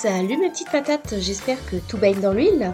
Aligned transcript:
Salut 0.00 0.36
mes 0.36 0.50
petites 0.50 0.70
patates, 0.70 1.18
j'espère 1.18 1.58
que 1.66 1.74
tout 1.88 1.98
baigne 1.98 2.20
dans 2.20 2.32
l'huile. 2.32 2.72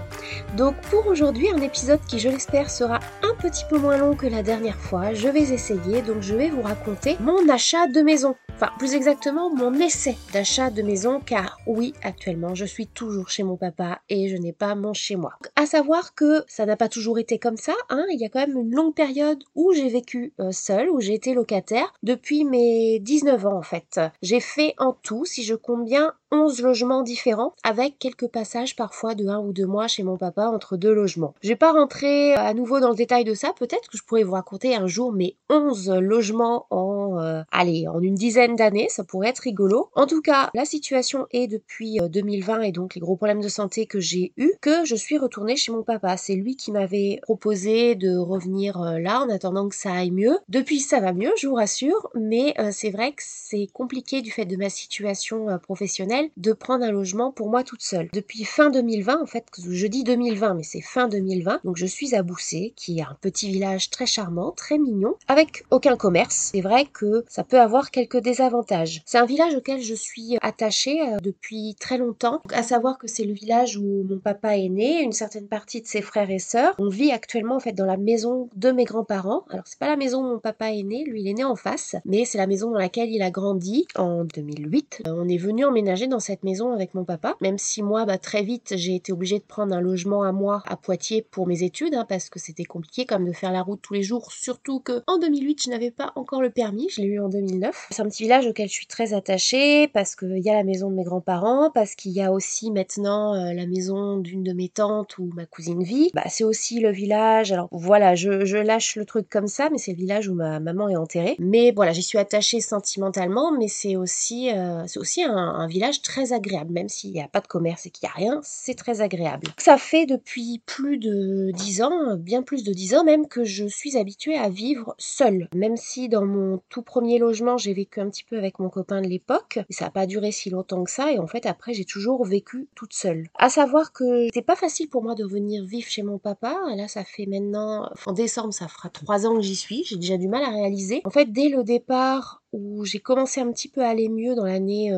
Donc 0.58 0.76
pour 0.90 1.06
aujourd'hui, 1.06 1.48
un 1.50 1.62
épisode 1.62 2.04
qui 2.06 2.18
je 2.18 2.29
l'espère 2.29 2.68
sera 2.68 3.00
un 3.23 3.34
petit 3.41 3.64
peu 3.70 3.79
moins 3.79 3.96
long 3.96 4.14
que 4.14 4.27
la 4.27 4.43
dernière 4.43 4.77
fois, 4.77 5.14
je 5.14 5.29
vais 5.29 5.50
essayer, 5.55 6.02
donc 6.02 6.20
je 6.20 6.34
vais 6.34 6.50
vous 6.50 6.60
raconter 6.60 7.16
mon 7.20 7.48
achat 7.48 7.87
de 7.87 8.02
maison. 8.02 8.34
Enfin, 8.55 8.70
plus 8.79 8.95
exactement, 8.95 9.52
mon 9.52 9.73
essai 9.74 10.16
d'achat 10.32 10.70
de 10.70 10.82
maison, 10.82 11.18
car 11.18 11.59
oui, 11.66 11.92
actuellement, 12.02 12.55
je 12.55 12.66
suis 12.66 12.87
toujours 12.87 13.29
chez 13.29 13.43
mon 13.43 13.56
papa 13.56 14.00
et 14.09 14.29
je 14.29 14.36
n'ai 14.36 14.52
pas 14.52 14.75
mon 14.75 14.93
chez 14.93 15.16
moi. 15.16 15.32
À 15.56 15.66
savoir 15.66 16.14
que 16.14 16.45
ça 16.46 16.64
n'a 16.64 16.77
pas 16.77 16.88
toujours 16.88 17.18
été 17.18 17.38
comme 17.38 17.56
ça, 17.56 17.75
hein. 17.88 18.04
Il 18.12 18.20
y 18.20 18.25
a 18.25 18.28
quand 18.28 18.38
même 18.38 18.56
une 18.56 18.75
longue 18.75 18.95
période 18.95 19.42
où 19.56 19.72
j'ai 19.72 19.88
vécu 19.88 20.34
euh, 20.41 20.52
seule, 20.52 20.88
où 20.91 21.00
j'ai 21.00 21.14
été 21.14 21.34
locataire 21.34 21.92
depuis 22.05 22.45
mes 22.45 23.00
19 23.00 23.47
ans 23.47 23.56
en 23.56 23.62
fait. 23.62 23.98
J'ai 24.22 24.41
fait 24.41 24.75
en 24.78 24.92
tout, 24.92 25.25
si 25.25 25.42
je 25.42 25.55
compte 25.55 25.84
bien, 25.84 26.12
11 26.34 26.61
logements 26.62 27.02
différents, 27.02 27.55
avec 27.62 27.98
quelques 27.98 28.29
passages 28.29 28.77
parfois 28.77 29.15
de 29.15 29.27
un 29.27 29.38
ou 29.38 29.52
deux 29.52 29.66
mois 29.66 29.88
chez 29.88 30.02
mon 30.02 30.16
papa 30.16 30.47
entre 30.47 30.77
deux 30.77 30.92
logements. 30.92 31.34
Je 31.42 31.48
vais 31.48 31.56
pas 31.56 31.73
rentrer 31.73 32.34
à 32.34 32.52
nouveau 32.55 32.80
dans 32.80 32.91
le 32.91 32.97
détail 32.97 33.25
de 33.25 33.34
ça, 33.34 33.52
peut-être 33.59 33.88
que 33.88 33.97
je 33.97 34.05
pourrais 34.05 34.25
vous 34.25 34.33
raconter 34.33 34.75
un 34.75 34.87
jour 34.87 35.12
mes 35.12 35.37
11 35.48 35.91
logements 36.01 36.66
en, 36.70 37.20
euh, 37.20 37.42
allez, 37.52 37.87
en 37.89 38.01
une 38.01 38.15
dizaine 38.15 38.56
d'années, 38.56 38.89
ça 38.89 39.05
pourrait 39.05 39.28
être 39.28 39.41
rigolo. 39.41 39.91
En 39.95 40.06
tout 40.06 40.23
cas, 40.23 40.51
la 40.55 40.65
situation 40.65 41.27
est 41.30 41.47
depuis 41.47 41.98
2020 42.01 42.59
euh, 42.59 42.62
et 42.62 42.73
donc 42.73 42.95
les 42.95 43.01
gros 43.01 43.16
problèmes 43.16 43.41
de 43.41 43.48
santé 43.48 43.87
que 43.87 44.01
j'ai 44.01 44.33
eu 44.37 44.53
que 44.61 44.84
je 44.84 44.95
suis 44.95 45.19
retournée 45.19 45.56
chez 45.56 45.73
mon 45.73 45.83
papa. 45.83 46.16
C'est 46.16 46.34
lui 46.34 46.56
qui 46.56 46.73
m'avait 46.73 47.19
proposé 47.23 47.95
de 47.95 48.16
revenir 48.16 48.80
euh, 48.80 48.98
là 48.98 49.20
en 49.20 49.28
attendant 49.28 49.69
que 49.69 49.77
ça 49.77 49.92
aille 49.92 50.11
mieux. 50.11 50.39
Depuis, 50.48 50.80
ça 50.80 51.01
va 51.01 51.12
mieux, 51.12 51.33
je 51.41 51.47
vous 51.47 51.55
rassure, 51.55 52.11
mais 52.14 52.55
euh, 52.58 52.70
c'est 52.73 52.91
vrai 52.91 53.12
que 53.12 53.23
c'est 53.25 53.69
compliqué 53.73 54.23
du 54.23 54.30
fait 54.30 54.45
de 54.45 54.56
ma 54.56 54.70
situation 54.70 55.58
professionnelle 55.62 56.23
de 56.36 56.53
prendre 56.53 56.84
un 56.84 56.91
logement 56.91 57.33
pour 57.33 57.50
moi 57.50 57.64
toute 57.64 57.83
seule. 57.83 58.08
Depuis 58.12 58.44
fin 58.44 58.70
2020, 58.70 59.20
en 59.22 59.27
fait, 59.27 59.47
je 59.69 59.86
dis 59.86 60.05
2020, 60.05 60.55
mais 60.55 60.62
c'est 60.62 60.80
fin 60.80 61.08
2020, 61.08 61.61
donc 61.64 61.77
je 61.77 61.86
suis 61.86 62.14
à 62.14 62.22
Boussé, 62.22 62.72
qui 62.77 62.98
est 62.98 63.03
un 63.03 63.17
petit 63.20 63.50
village 63.50 63.91
très 63.91 64.06
charmant, 64.06 64.52
très 64.52 64.78
mignon, 64.78 65.14
avec 65.28 65.64
aucun 65.70 65.97
commerce. 65.97 66.50
C'est 66.52 66.61
vrai 66.61 66.86
que 66.86 67.25
ça 67.28 67.45
peut 67.45 67.61
avoir 67.61 67.91
quelques 67.91 68.19
désavantages. 68.19 69.02
C'est 69.06 69.19
un 69.19 69.27
village 69.27 69.55
auquel 69.55 69.80
je 69.80 69.95
suis 69.95 70.39
attachée 70.42 71.00
euh, 71.00 71.19
depuis 71.20 71.75
très 71.78 71.98
longtemps, 71.98 72.42
à 72.52 72.62
savoir 72.62 72.98
que 72.98 73.06
c'est 73.06 73.25
le 73.25 73.33
village 73.33 73.77
où 73.77 74.05
mon 74.08 74.19
papa 74.19 74.56
est 74.56 74.69
né, 74.69 75.02
une 75.02 75.12
certaine 75.12 75.48
partie 75.48 75.80
de 75.80 75.86
ses 75.86 76.02
frères 76.02 76.30
et 76.30 76.39
sœurs. 76.39 76.75
On 76.78 76.89
vit 76.89 77.12
actuellement 77.12 77.56
en 77.56 77.61
fait 77.61 77.72
dans 77.72 77.86
la 77.86 77.97
maison 77.97 78.48
de 78.55 78.70
mes 78.70 78.84
grands-parents. 78.84 79.45
Alors 79.50 79.64
c'est 79.67 79.78
pas 79.78 79.89
la 79.89 79.97
maison 79.97 80.20
où 80.20 80.28
mon 80.34 80.39
papa 80.39 80.72
est 80.72 80.83
né, 80.83 81.05
lui 81.05 81.22
il 81.22 81.28
est 81.28 81.34
né 81.34 81.45
en 81.45 81.56
face, 81.56 81.97
mais 82.05 82.25
c'est 82.25 82.39
la 82.39 82.47
maison 82.47 82.70
dans 82.70 82.78
laquelle 82.78 83.11
il 83.11 83.22
a 83.22 83.30
grandi 83.30 83.86
en 83.97 84.25
2008. 84.25 85.02
Euh, 85.06 85.14
on 85.17 85.28
est 85.28 85.39
venu 85.39 85.64
emménager 85.64 86.06
dans 86.06 86.14
cette 86.20 86.45
maison 86.45 86.73
avec 86.73 86.95
mon 86.95 87.05
papa, 87.05 87.37
même 87.41 87.59
si 87.59 87.83
moi 87.83 88.05
bah, 88.05 88.19
très 88.19 88.43
vite 88.43 88.75
j'ai 88.77 88.95
été 88.95 89.12
obligée 89.12 89.39
de 89.39 89.45
prendre 89.45 89.75
un 89.75 89.81
logement 89.81 90.23
à 90.23 90.33
moi 90.33 90.62
à 90.67 90.77
Poitiers 90.77 91.23
pour 91.23 91.47
mes 91.47 91.62
études, 91.62 91.95
hein, 91.95 92.07
parce 92.09 92.29
que 92.29 92.39
c'était 92.39 92.65
compliqué 92.65 93.07
comme 93.07 93.27
de 93.27 93.33
faire 93.33 93.53
la 93.53 93.62
route 93.62 93.81
tous 93.83 93.95
les 93.95 94.03
jours, 94.03 94.31
surtout 94.31 94.81
que 94.81 95.03
en 95.07 95.19
2008 95.19 95.65
je 95.65 95.70
n'avais 95.70 95.91
pas 95.91 96.12
encore 96.15 96.42
le 96.42 96.51
permis, 96.51 96.89
je 96.91 97.01
l'ai 97.01 97.09
eu 97.09 97.20
en 97.20 97.29
2009 97.29 97.89
un 98.05 98.09
petit 98.09 98.25
village 98.25 98.47
auquel 98.47 98.69
je 98.69 98.75
suis 98.75 98.87
très 98.87 99.15
attachée 99.15 99.89
parce 99.89 100.15
qu'il 100.15 100.39
y 100.39 100.51
a 100.51 100.55
la 100.55 100.65
maison 100.65 100.91
de 100.91 100.95
mes 100.95 101.05
grands-parents, 101.05 101.70
parce 101.70 101.95
qu'il 101.95 102.12
y 102.12 102.20
a 102.20 102.33
aussi 102.33 102.70
maintenant 102.70 103.35
euh, 103.35 103.55
la 103.55 103.67
maison 103.67 104.19
d'une 104.19 104.42
de 104.42 104.53
mes 104.53 104.69
tantes 104.69 105.17
où 105.19 105.31
ma 105.35 105.47
cousine 105.47 105.83
vit. 105.83 106.11
Bah, 106.15 106.25
c'est 106.29 106.45
aussi 106.45 106.81
le 106.81 106.91
village. 106.91 107.51
Alors 107.53 107.69
voilà, 107.73 108.15
je, 108.15 108.57
lâche 108.57 108.97
le 108.97 109.05
truc 109.05 109.29
comme 109.29 109.47
ça, 109.47 109.70
mais 109.70 109.79
c'est 109.79 109.92
le 109.92 109.97
village 109.97 110.29
où 110.29 110.35
ma 110.35 110.61
maman 110.61 110.89
est 110.89 110.97
enterrée. 110.97 111.37
Mais 111.39 111.73
voilà, 111.75 111.92
j'y 111.92 112.03
suis 112.03 112.19
attachée 112.19 112.61
sentimentalement, 112.61 113.53
mais 113.53 113.69
c'est 113.69 113.97
aussi, 113.97 114.51
euh, 114.51 114.85
c'est 114.86 115.24
un, 115.24 115.67
village 115.67 115.93
très 116.02 116.32
agréable, 116.32 116.72
même 116.72 116.88
s'il 116.88 117.12
n'y 117.12 117.22
a 117.22 117.28
pas 117.28 117.40
de 117.40 117.46
commerce 117.46 117.86
et 117.86 117.90
qu'il 117.90 118.06
n'y 118.06 118.10
a 118.10 118.14
rien, 118.14 118.40
c'est 118.42 118.74
très 118.74 119.00
agréable. 119.00 119.48
Ça 119.58 119.77
fait 119.78 120.06
depuis 120.06 120.62
plus 120.66 120.98
de 120.98 121.50
dix 121.52 121.82
ans, 121.82 122.16
bien 122.16 122.42
plus 122.42 122.64
de 122.64 122.72
dix 122.72 122.94
ans 122.94 123.05
même, 123.05 123.27
que 123.28 123.44
je 123.44 123.66
suis 123.66 123.96
habituée 123.96 124.36
à 124.36 124.48
vivre 124.48 124.94
seule. 124.98 125.48
Même 125.55 125.77
si 125.77 126.08
dans 126.08 126.24
mon 126.24 126.60
tout 126.68 126.82
premier 126.82 127.18
logement, 127.18 127.56
j'ai 127.56 127.74
vécu 127.74 128.00
un 128.00 128.08
petit 128.08 128.25
peu 128.25 128.37
avec 128.38 128.58
mon 128.58 128.69
copain 128.69 129.00
de 129.00 129.08
l'époque. 129.08 129.60
Ça 129.70 129.87
n'a 129.87 129.90
pas 129.90 130.06
duré 130.06 130.32
si 130.32 130.50
longtemps 130.50 130.84
que 130.84 130.90
ça. 130.90 131.12
Et 131.12 131.19
en 131.19 131.26
fait, 131.26 131.46
après, 131.46 131.75
j'ai 131.75 131.84
toujours 131.84 132.25
vécu 132.25 132.69
toute 132.75 132.93
seule. 132.93 133.28
À 133.38 133.49
savoir 133.49 133.93
que 133.93 134.26
c'était 134.26 134.43
pas 134.43 134.56
facile 134.56 134.88
pour 134.88 135.02
moi 135.02 135.14
de 135.14 135.25
venir 135.25 135.64
vivre 135.64 135.88
chez 135.88 136.02
mon 136.02 136.19
papa. 136.19 136.58
Là, 136.76 136.88
ça 136.88 137.05
fait 137.05 137.26
maintenant, 137.26 137.90
en 138.06 138.12
décembre, 138.12 138.52
ça 138.52 138.69
fera 138.69 138.88
trois 138.88 139.26
ans 139.26 139.37
que 139.37 139.43
j'y 139.43 139.56
suis. 139.56 139.84
J'ai 139.84 139.96
déjà 139.96 140.16
du 140.16 140.28
mal 140.28 140.43
à 140.43 140.50
réaliser. 140.50 141.02
En 141.05 141.11
fait, 141.11 141.31
dès 141.32 141.49
le 141.49 141.64
départ, 141.64 142.43
où 142.52 142.84
j'ai 142.84 143.00
commencé 143.00 143.40
un 143.40 143.50
petit 143.50 143.69
peu 143.69 143.82
à 143.82 143.88
aller 143.88 144.08
mieux 144.08 144.34
dans 144.34 144.44
l'année 144.44 144.93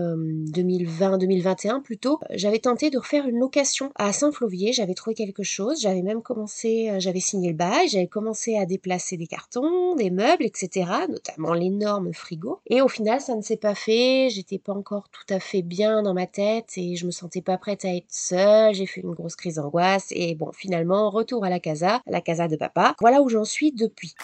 2020-2021 0.87 1.77
euh, 1.77 1.81
plutôt, 1.81 2.21
j'avais 2.31 2.59
tenté 2.59 2.91
de 2.91 2.99
refaire 2.99 3.27
une 3.27 3.39
location 3.39 3.91
à 3.97 4.13
Saint-Flovier, 4.13 4.73
j'avais 4.73 4.95
trouvé 4.95 5.15
quelque 5.15 5.43
chose, 5.43 5.81
j'avais 5.81 6.03
même 6.03 6.23
commencé, 6.23 6.91
euh, 6.91 7.01
j'avais 7.01 7.21
signé 7.21 7.51
le 7.51 7.57
bail, 7.57 7.89
j'avais 7.89 8.07
commencé 8.07 8.57
à 8.57 8.67
déplacer 8.67 9.17
des 9.17 9.27
cartons, 9.27 9.95
des 9.97 10.11
meubles, 10.11 10.45
etc., 10.45 10.91
notamment 11.09 11.53
l'énorme 11.53 12.13
frigo. 12.13 12.61
Et 12.67 12.81
au 12.81 12.89
final, 12.89 13.21
ça 13.21 13.35
ne 13.35 13.43
s'est 13.43 13.57
pas 13.57 13.75
fait, 13.75 14.29
j'étais 14.31 14.59
pas 14.59 14.73
encore 14.73 15.09
tout 15.11 15.35
à 15.35 15.41
fait 15.41 15.63
bien 15.63 16.03
dans 16.03 16.15
ma 16.15 16.27
tête 16.27 16.73
et 16.77 16.97
je 16.97 17.07
me 17.07 17.11
sentais 17.11 17.43
pas 17.43 17.59
prête 17.59 17.85
à 17.85 17.95
être 17.95 18.07
seule, 18.09 18.75
j'ai 18.75 18.87
fait 18.87 19.01
une 19.01 19.13
grosse 19.13 19.37
crise 19.37 19.57
d'angoisse 19.57 20.09
et 20.11 20.35
bon, 20.35 20.51
finalement, 20.53 21.11
retour 21.11 21.45
à 21.45 21.51
la 21.51 21.61
casa, 21.61 22.01
la 22.07 22.21
casa 22.21 22.49
de 22.49 22.57
papa. 22.57 22.95
Voilà 23.01 23.23
où 23.23 23.29
j'en 23.29 23.45
suis 23.45 23.73
depuis. 23.73 24.15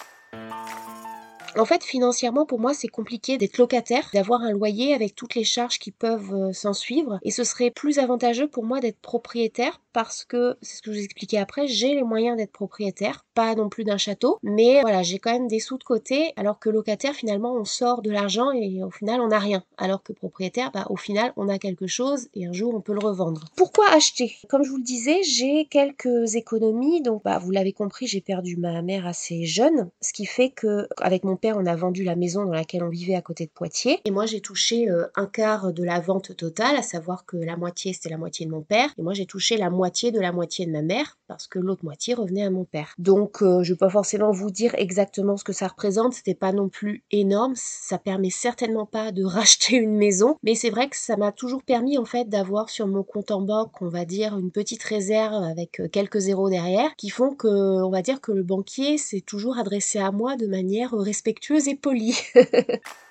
En 1.59 1.65
fait, 1.67 1.85
financièrement, 1.85 2.47
pour 2.47 2.59
moi, 2.59 2.73
c'est 2.73 2.89
compliqué 2.89 3.37
d'être 3.37 3.59
locataire, 3.59 4.09
d'avoir 4.15 4.43
un 4.43 4.53
loyer 4.53 4.95
avec 4.95 5.15
toutes 5.15 5.35
les 5.35 5.45
charges 5.45 5.79
qui 5.79 5.91
peuvent 5.91 6.33
euh, 6.33 6.53
s'en 6.53 6.73
suivre. 6.73 7.19
Et 7.23 7.31
ce 7.31 7.45
serait 7.45 7.71
plus 7.71 7.99
avantageux 7.99 8.49
pour 8.49 8.65
moi 8.65 8.81
d'être 8.81 9.01
propriétaire 9.01 9.81
parce 9.93 10.25
que, 10.25 10.57
c'est 10.63 10.77
ce 10.77 10.83
que 10.83 10.93
je 10.93 10.99
vous 10.99 11.05
expliquais 11.05 11.39
après, 11.39 11.67
j'ai 11.67 11.95
les 11.95 12.03
moyens 12.03 12.37
d'être 12.37 12.53
propriétaire, 12.53 13.27
pas 13.35 13.55
non 13.55 13.69
plus 13.69 13.85
d'un 13.85 13.99
château, 13.99 14.39
mais 14.43 14.81
voilà, 14.81 15.03
j'ai 15.03 15.19
quand 15.19 15.33
même 15.33 15.49
des 15.49 15.61
sous 15.61 15.79
de 15.79 15.85
côté, 15.85 16.33
alors 16.37 16.59
que 16.59 16.71
locataire, 16.71 17.15
finalement, 17.15 17.55
on 17.55 17.65
sort 17.65 18.03
de 18.03 18.11
l'argent 18.11 18.51
et 18.53 18.83
au 18.83 18.91
final, 18.91 19.21
on 19.21 19.29
n'a 19.29 19.39
rien. 19.39 19.63
Alors 19.77 20.03
que 20.03 20.13
propriétaire, 20.13 20.71
bah, 20.73 20.87
au 20.89 20.97
final, 20.97 21.33
on 21.37 21.49
a 21.49 21.59
quelque 21.59 21.87
chose 21.87 22.29
et 22.35 22.47
un 22.47 22.53
jour, 22.53 22.75
on 22.75 22.81
peut 22.81 22.95
le 22.95 23.07
revendre. 23.07 23.45
Pourquoi 23.57 23.87
acheter? 23.93 24.35
Comme 24.49 24.65
je 24.65 24.71
vous 24.71 24.79
le 24.79 24.83
disais, 24.83 25.23
j'ai 25.23 25.67
quelques 25.67 26.35
économies, 26.35 27.03
donc 27.03 27.23
bah, 27.23 27.39
vous 27.39 27.51
l'avez 27.51 27.73
compris, 27.73 28.07
j'ai 28.07 28.21
perdu 28.21 28.57
ma 28.57 28.81
mère 28.83 29.07
assez 29.07 29.45
jeune, 29.45 29.91
ce 30.01 30.13
qui 30.13 30.25
fait 30.25 30.51
que, 30.51 30.87
avec 30.99 31.25
mon 31.25 31.37
on 31.51 31.67
a 31.67 31.75
vendu 31.75 32.05
la 32.05 32.15
maison 32.15 32.45
dans 32.45 32.53
laquelle 32.53 32.85
on 32.85 32.89
vivait 32.89 33.17
à 33.17 33.23
côté 33.23 33.47
de 33.47 33.51
Poitiers. 33.51 33.99
Et 34.05 34.13
moi, 34.13 34.27
j'ai 34.27 34.41
touché 34.41 34.89
euh, 34.89 35.07
un 35.17 35.27
quart 35.27 35.73
de 35.73 35.83
la 35.83 35.99
vente 35.99 36.37
totale, 36.37 36.77
à 36.77 36.83
savoir 36.83 37.27
que 37.27 37.37
la 37.37 37.57
moitié, 37.57 37.93
c'était 37.93 38.11
la 38.11 38.19
moitié 38.19 38.47
de 38.47 38.51
mon 38.53 38.63
père. 38.63 38.91
Et 38.99 39.03
moi, 39.03 39.15
j'ai 39.15 39.27
touché 39.27 39.57
la 39.57 39.71
moitié 39.71 40.13
de 40.13 40.21
la 40.21 40.31
moitié 40.31 40.67
de 40.67 40.71
ma 40.71 40.83
mère, 40.83 41.19
parce 41.27 41.49
que 41.49 41.59
l'autre 41.59 41.85
moitié 41.85 42.15
revenait 42.15 42.45
à 42.45 42.51
mon 42.51 42.65
père. 42.65 42.95
Donc, 42.99 43.43
euh, 43.43 43.63
je 43.63 43.73
ne 43.73 43.75
vais 43.75 43.79
pas 43.79 43.91
forcément 43.91 44.31
vous 44.31 44.51
dire 44.51 44.75
exactement 44.77 45.37
ce 45.37 45.45
que 45.45 45.53
ça 45.53 45.67
représente. 45.67 46.13
C'était 46.13 46.35
pas 46.35 46.53
non 46.53 46.69
plus 46.69 47.03
énorme. 47.11 47.55
Ça 47.57 47.99
permet 47.99 48.31
certainement 48.31 48.87
pas 48.87 49.11
de 49.11 49.25
racheter 49.25 49.77
une 49.77 49.97
maison. 49.97 50.37
Mais 50.45 50.55
c'est 50.55 50.71
vrai 50.71 50.89
que 50.89 50.97
ça 50.97 51.17
m'a 51.17 51.33
toujours 51.33 51.65
permis, 51.65 51.99
en 51.99 52.05
fait, 52.05 52.29
d'avoir 52.29 52.71
sur 52.71 52.87
mon 52.87 53.03
compte 53.03 53.33
en 53.33 53.41
banque, 53.41 53.83
on 53.83 53.89
va 53.89 54.05
dire, 54.05 54.39
une 54.39 54.53
petite 54.53 54.83
réserve 54.85 55.43
avec 55.43 55.81
euh, 55.81 55.89
quelques 55.89 56.19
zéros 56.19 56.51
derrière, 56.51 56.95
qui 56.97 57.09
font 57.09 57.35
que, 57.35 57.49
on 57.49 57.91
va 57.91 58.03
dire 58.03 58.21
que 58.21 58.31
le 58.31 58.45
banquier 58.45 58.99
s'est 58.99 59.21
toujours 59.21 59.59
adressé 59.59 59.99
à 59.99 60.13
moi 60.13 60.37
de 60.37 60.47
manière 60.47 60.93
respectueuse 60.93 61.32
respectueuse 61.33 61.69
et 61.69 61.77
polie. 61.77 62.21